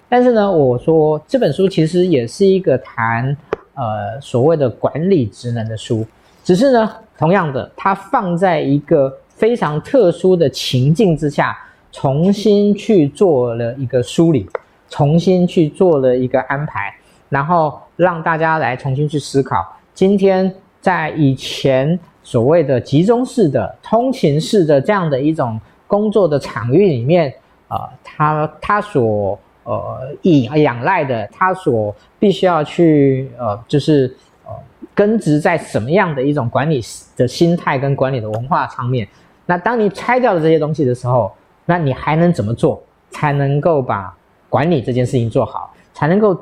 [0.10, 3.34] 但是呢，我说这本书其实也是一个谈
[3.76, 6.06] 呃所谓的管理职能的书，
[6.44, 11.58] 只是呢，同样的，它放在一个非常特殊的情境之下，
[11.94, 14.50] 重新去做了一个梳理，
[14.90, 16.94] 重新去做了一个安排。
[17.30, 19.66] 然后让大家来重新去思考，
[19.96, 27.34] 今天在以前所谓的集中式的、通勤式的这样的一种工作的场域里面，
[27.70, 34.16] 呃，他他所呃以仰赖的，他所必须要去呃，就是
[34.46, 34.52] 呃
[34.94, 36.84] 根植在什么样的一种管理
[37.18, 39.08] 的心态跟管理的文化上面？
[39.48, 41.32] 那当你拆掉了这些东西的时候，
[41.66, 44.16] 那你还能怎么做才能够把
[44.50, 46.40] 管理这件事情做好，才能够？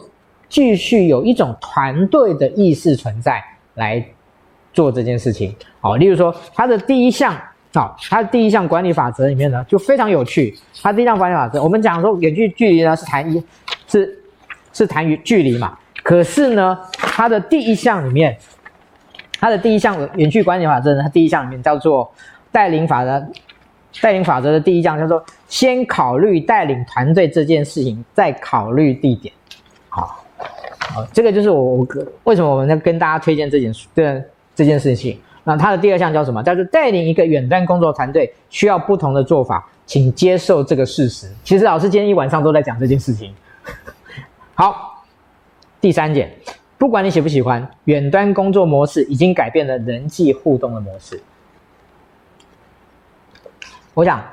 [0.51, 3.41] 继续有一种团队的意识存在
[3.75, 4.05] 来
[4.73, 7.33] 做这件事情，好，例如说它的第一项，
[7.73, 10.53] 好，它的第一项管理法则里面呢就非常有趣。
[10.81, 13.41] 它第一项管理法则，我们讲说远距距离呢是谈一，
[13.87, 14.19] 是
[14.73, 18.37] 是谈远距离嘛，可是呢，它的第一项里面，
[19.39, 22.13] 它的第一项远距管理法则呢，它第一项里面叫做
[22.51, 23.25] 带领法则，
[23.99, 29.33] 带领法则的第一项叫做先考虑带领团队这件事情，再考虑地点，
[29.89, 30.17] 好。
[30.93, 31.87] 好，这个就是我我
[32.25, 34.21] 为什么我们要跟大家推荐这件书对
[34.53, 35.17] 这件事情。
[35.43, 36.43] 那它的第二项叫什么？
[36.43, 41.31] 叫做带领一个远端工作团队需要不同的做法，请接受这个事实。
[41.45, 43.33] 其实老师今天一晚上都在讲这件事情。
[44.53, 45.01] 好，
[45.79, 46.29] 第三点，
[46.77, 51.21] 不管你喜不喜欢，远端工作模式已经改变了人际互动的模式。
[53.93, 54.23] 我想，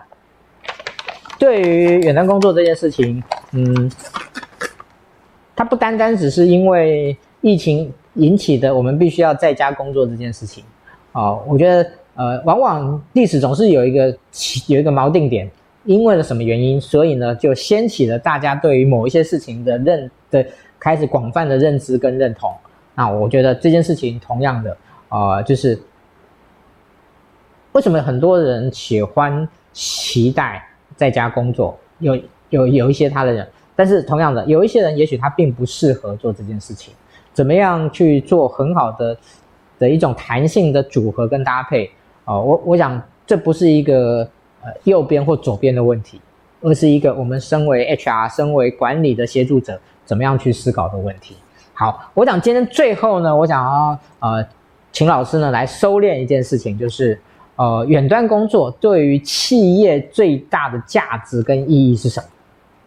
[1.39, 3.91] 对于远端工作这件事情，嗯。
[5.57, 10.63] 它不单单只是因为疫情引起的，我们必须要在家工作这件事情，
[11.11, 14.17] 哦，我觉得，呃，往往历史总是有一个
[14.69, 15.51] 有一个锚定点，
[15.85, 20.47] 因为了什么原因，所以呢，就掀起了大家对于某一些事情的认的
[20.79, 22.55] 开始广泛的认知跟认同。
[22.95, 24.77] 那我觉得这件事情同样的，
[25.09, 25.77] 呃，就是
[27.79, 32.19] 为什么很多人喜欢期待在家工作，有
[32.51, 33.47] 有有一些他的人。
[33.77, 36.93] 但是同样的，有一些人也许他并不适合做这件事情。
[37.33, 39.17] 怎么样去做很好的
[39.79, 41.89] 的一种弹性的组合跟搭配？
[42.25, 44.29] 哦，我我想这不是一个
[44.61, 46.21] 呃右边或左边的问题，
[46.61, 51.37] 而是一个我们身为 HR、身为管理的协助者，怎么样去思考的问题。
[51.75, 54.45] 好，我想今天最后呢，我想要呃
[54.91, 57.17] 请老师呢来收敛一件事情，就是
[57.59, 62.27] 呃远端工作对于企业最大的价值跟意义是什么？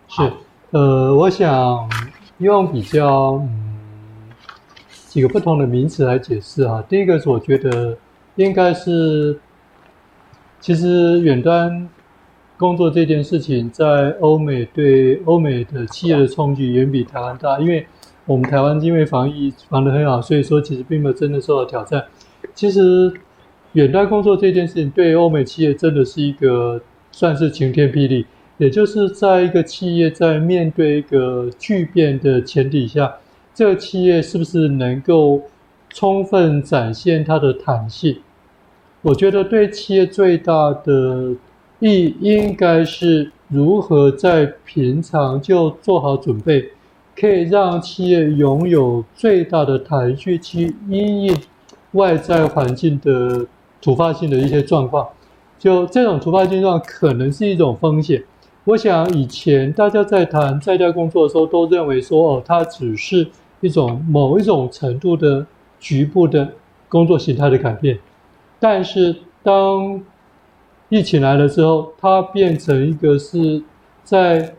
[0.08, 0.32] 是。
[0.72, 1.90] 呃，我想
[2.38, 3.50] 用比较嗯
[5.08, 6.82] 几个不同的名词来解释哈。
[6.88, 7.98] 第一个是我觉得
[8.36, 9.38] 应该是，
[10.62, 11.90] 其实远端
[12.58, 17.86] 工作这件事情在欧美对欧美的企业的冲击远比台湾大，因为
[18.26, 22.06] 我们台湾因为防疫防得很好，所以说其实并没有真的受到挑战。
[22.56, 23.14] 其实
[23.74, 28.26] 远端工作这件事情对欧美企业真的是一个算是晴天霹雳。
[28.58, 33.12] 也就是在一个企业在面对一个巨变的前提下，
[33.56, 35.42] 这个企业是不是能够
[35.90, 38.18] 充分展现它的弹性？
[39.02, 41.34] 我觉得对企业最大的
[41.80, 46.70] 意义应该是如何在平常就做好准备，
[47.20, 51.36] 可以让企业拥有最大的弹性去因应
[51.94, 53.48] 外在环境的
[53.82, 55.08] 突发性的一些状况。
[55.58, 58.24] 就这种突发性状可能是一种风险。
[58.64, 63.28] 我想以前大家在谈在家工作的时候，都认为说哦，它只是
[63.60, 65.46] 一种某一种程度的
[65.80, 66.54] 局部的
[66.88, 68.00] 工作形态的改变。
[68.60, 70.04] 但是当
[70.90, 73.64] 疫情来了之后，它变成一个是
[74.04, 74.54] 在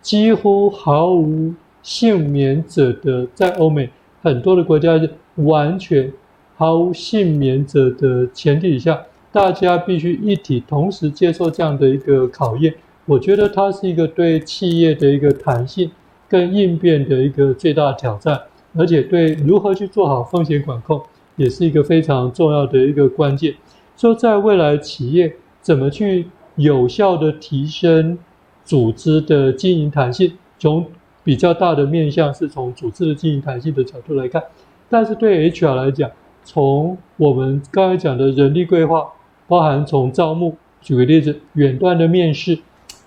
[0.00, 3.90] 几乎毫无幸免者的，在欧美
[4.22, 5.00] 很多的国家
[5.36, 6.12] 完全
[6.56, 9.02] 毫无幸免者的前提下，
[9.32, 12.74] 大家必须一体同时接受这样的一个考验。
[13.06, 15.90] 我觉得它是一个对企业的一个弹性
[16.28, 18.40] 跟应变的一个最大挑战。
[18.76, 21.00] 而且对如何去做好风险管控，
[21.36, 23.54] 也是一个非常重要的一个关键。
[23.96, 26.26] 说在未来企业怎么去
[26.56, 28.18] 有效的提升
[28.64, 30.84] 组织的经营弹性，从
[31.22, 34.42] 比较大的面向是从组织的经营弹性的角度来看，
[34.90, 36.10] 但是对 HR 来讲，
[36.44, 39.08] 从我们刚才讲的人力规划，
[39.48, 42.58] 包含从招募，举个例子，远端的面试，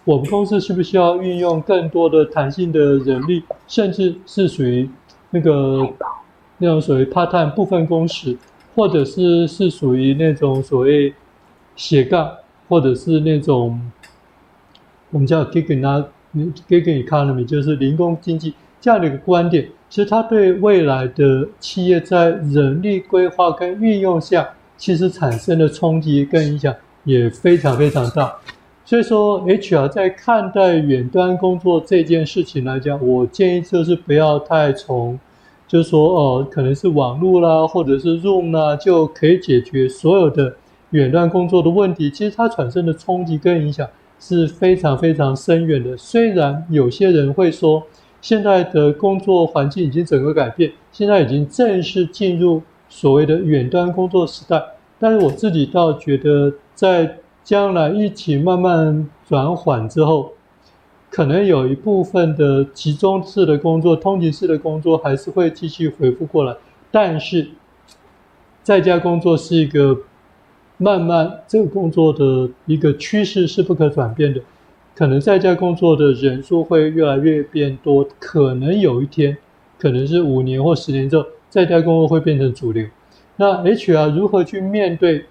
[0.03, 4.89] 我们公司需不需要运用更多的弹性的人力，甚至是属于
[5.29, 5.87] 那个
[6.57, 8.37] 那种所谓 part time 部分工时，
[8.75, 11.13] 或者是是属于那种所谓
[11.75, 12.31] 斜杠，
[12.67, 13.79] 或者是那种
[15.11, 15.65] 我们叫 gig
[16.67, 18.53] gig economy，就是零工经济
[18.87, 19.67] 这样的一个观点。
[19.89, 26.73] 其实它对未来的企业在人力规划跟运用下，其实产生的冲击跟影响
[27.03, 28.33] 也非常非常大。
[28.85, 35.19] 所以说，HR 在看待远端工作这件事情来讲，我建议就是不要太从，
[35.67, 40.55] 就是说哦，可能是网络啦，或者是 Zoom 啦，就可以解决所有的
[40.91, 42.09] 远端工作的问题。
[42.09, 43.85] 其实它产生的冲击跟影响
[44.17, 45.97] 是非常非常深远的。
[45.97, 47.83] 虽然有些人会说，
[48.21, 54.63] 现在的工作环境已经整个改变，现在已经正式进入所谓的远端工作时代。
[54.99, 60.33] 但是我自己倒觉得，在将来疫情慢慢转缓之后，
[61.09, 66.55] 可能有一部分的集中式的工作、通勤式的工作还是会继续恢复过来。
[66.91, 67.47] 但是，
[68.63, 69.97] 在家工作是一个
[70.77, 74.41] 慢慢这个工作的一个趋势，是不可转变的。
[74.97, 79.37] 可能在家工作的人数会越来越变多，可能有一天，
[79.77, 82.83] 可能是五年或十年之后，在家工作会变成主流。
[83.35, 85.25] 那 HR 如何去面对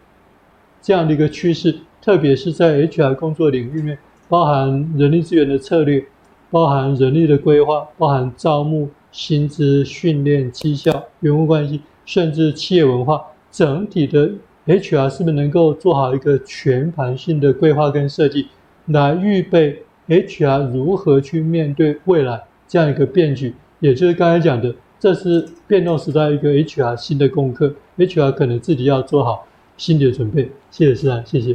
[0.80, 1.74] 这样的一个趋势？
[2.00, 3.98] 特别是在 HR 工作领域面，
[4.28, 6.04] 包含人力资源的策略，
[6.48, 14.30] 包含人力的规划，包含招募、薪资、训练、绩效、员工关系，甚至企业文化，整体的
[14.66, 18.46] HR 是不是能够做好一个全盘性的规划跟设计？
[18.86, 30.50] 来预备 HR 如何去面对未来这样一个变局，也就是刚才讲的，这是变动时代一个 HR 新的功课，HR 可能自己要做好心理的准备。
[30.70, 31.52] 谢谢思涵，谢谢，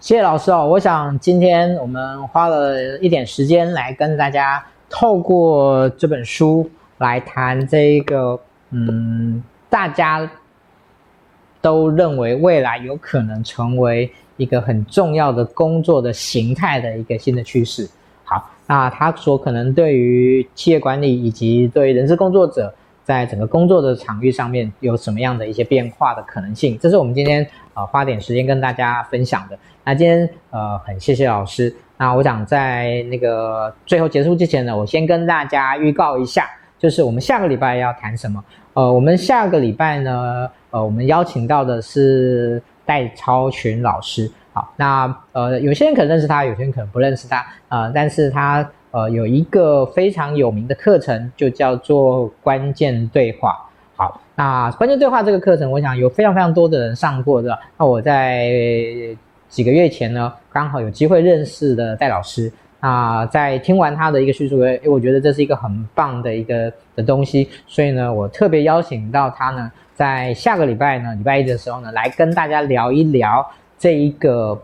[0.00, 0.66] 谢谢老师哦。
[0.66, 8.38] 我想今天我们花了一点时间来跟大家透过这本书来谈这一个，
[8.70, 10.30] 嗯，大家
[11.68, 14.10] 都认为未来有可能成为。
[14.38, 17.90] 一个很重要的工作的形态的一个新的趋势。
[18.22, 26.78] 好，那他说可能对于企业管理以及对人事工作者，在整个工作的场域上面有什么样的一些变化的可能性？
[26.78, 27.44] 这是我们今天
[27.74, 29.58] 呃花点时间跟大家分享的。
[29.84, 31.74] 那今天呃很谢谢老师。
[31.96, 36.48] 那我想在那个最后结束之前呢，我先跟大家预告一下，
[36.78, 38.44] 就是我们下个礼拜要谈什么？
[38.74, 42.62] 呃，我们下个礼拜呢，呃，我们邀请到的是。
[42.88, 53.62] 戴超群老师，好，那呃，有些人可能认识他，有些人可能不认识他，呃，但是他呃有一个非常有名的课程，就叫做关键对话。
[53.94, 57.58] 好，那关键对话这个课程，我想有非常非常多的人上过的。
[57.76, 58.50] 那我在
[59.50, 62.50] 几个月前呢，刚好有机会认识的戴老师，
[62.80, 69.70] 那在听完他的一个叙述，诶，我觉得这是一个很棒的一个的东西，所以呢，我特别邀请到他呢。
[69.98, 73.44] 在下个礼拜呢，礼拜一的时候呢，来跟大家聊一聊
[73.76, 74.56] 这一个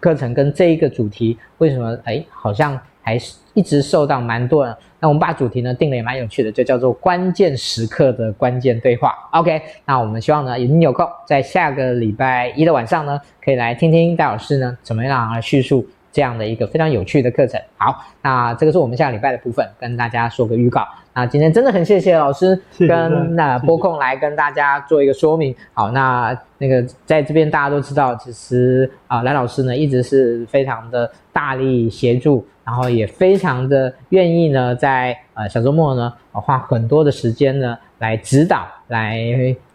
[0.00, 4.74] 课程跟这一个主题，为什么哎，好像还是一直受到蛮多人。
[4.98, 9.14] 那我们把主题呢定的也蛮有趣的，就叫做关键时刻的关键对话。
[9.32, 17.60] OK，那我们希望呢，你有空在下个礼拜一的晚上呢，可以来听听戴老师呢怎么样来叙述这样的一个非常有趣的课程。
[17.76, 20.86] 好，那这个是我们下个礼拜的部分，跟大家说个预告。
[21.14, 25.54] 那今天真的很谢谢老师跟那播控来跟大家做一个说明。
[25.72, 39.18] 好，那那个在这边大家都知道，其实啊蓝老师呢一直是非常的大力协助，然后也非常的愿意呢在呃小周末呢花很多的时间呢来指导来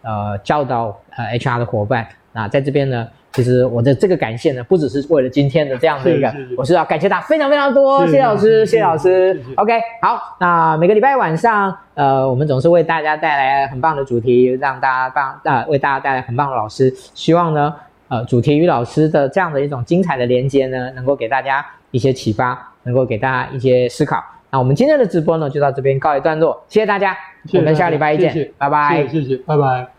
[0.02, 2.06] 呃教导呃 HR 的伙伴。
[2.32, 3.08] 那在这边呢。
[3.32, 9.38] 其实我的这个感谢呢，不只是为了今天的这样的一个，我是要感谢他非常非常多，谢谢老师，谢谢老师。
[9.56, 16.92] OK，好，那每个礼拜晚上，呃，我们总是为大家带来很棒的主题，让大家帮呃为大家带来很棒的老师。
[17.14, 17.74] 希望呢，
[18.08, 24.24] 呃，主题与老师的这样的一种精彩的连接呢，能够给大家一些启发，能够给大家一些思考。
[24.50, 29.97] 那我们今天的直播呢，就到这边告一段落，谢谢大家，谢谢大家，我们下礼拜一见，拜拜，谢谢，拜拜。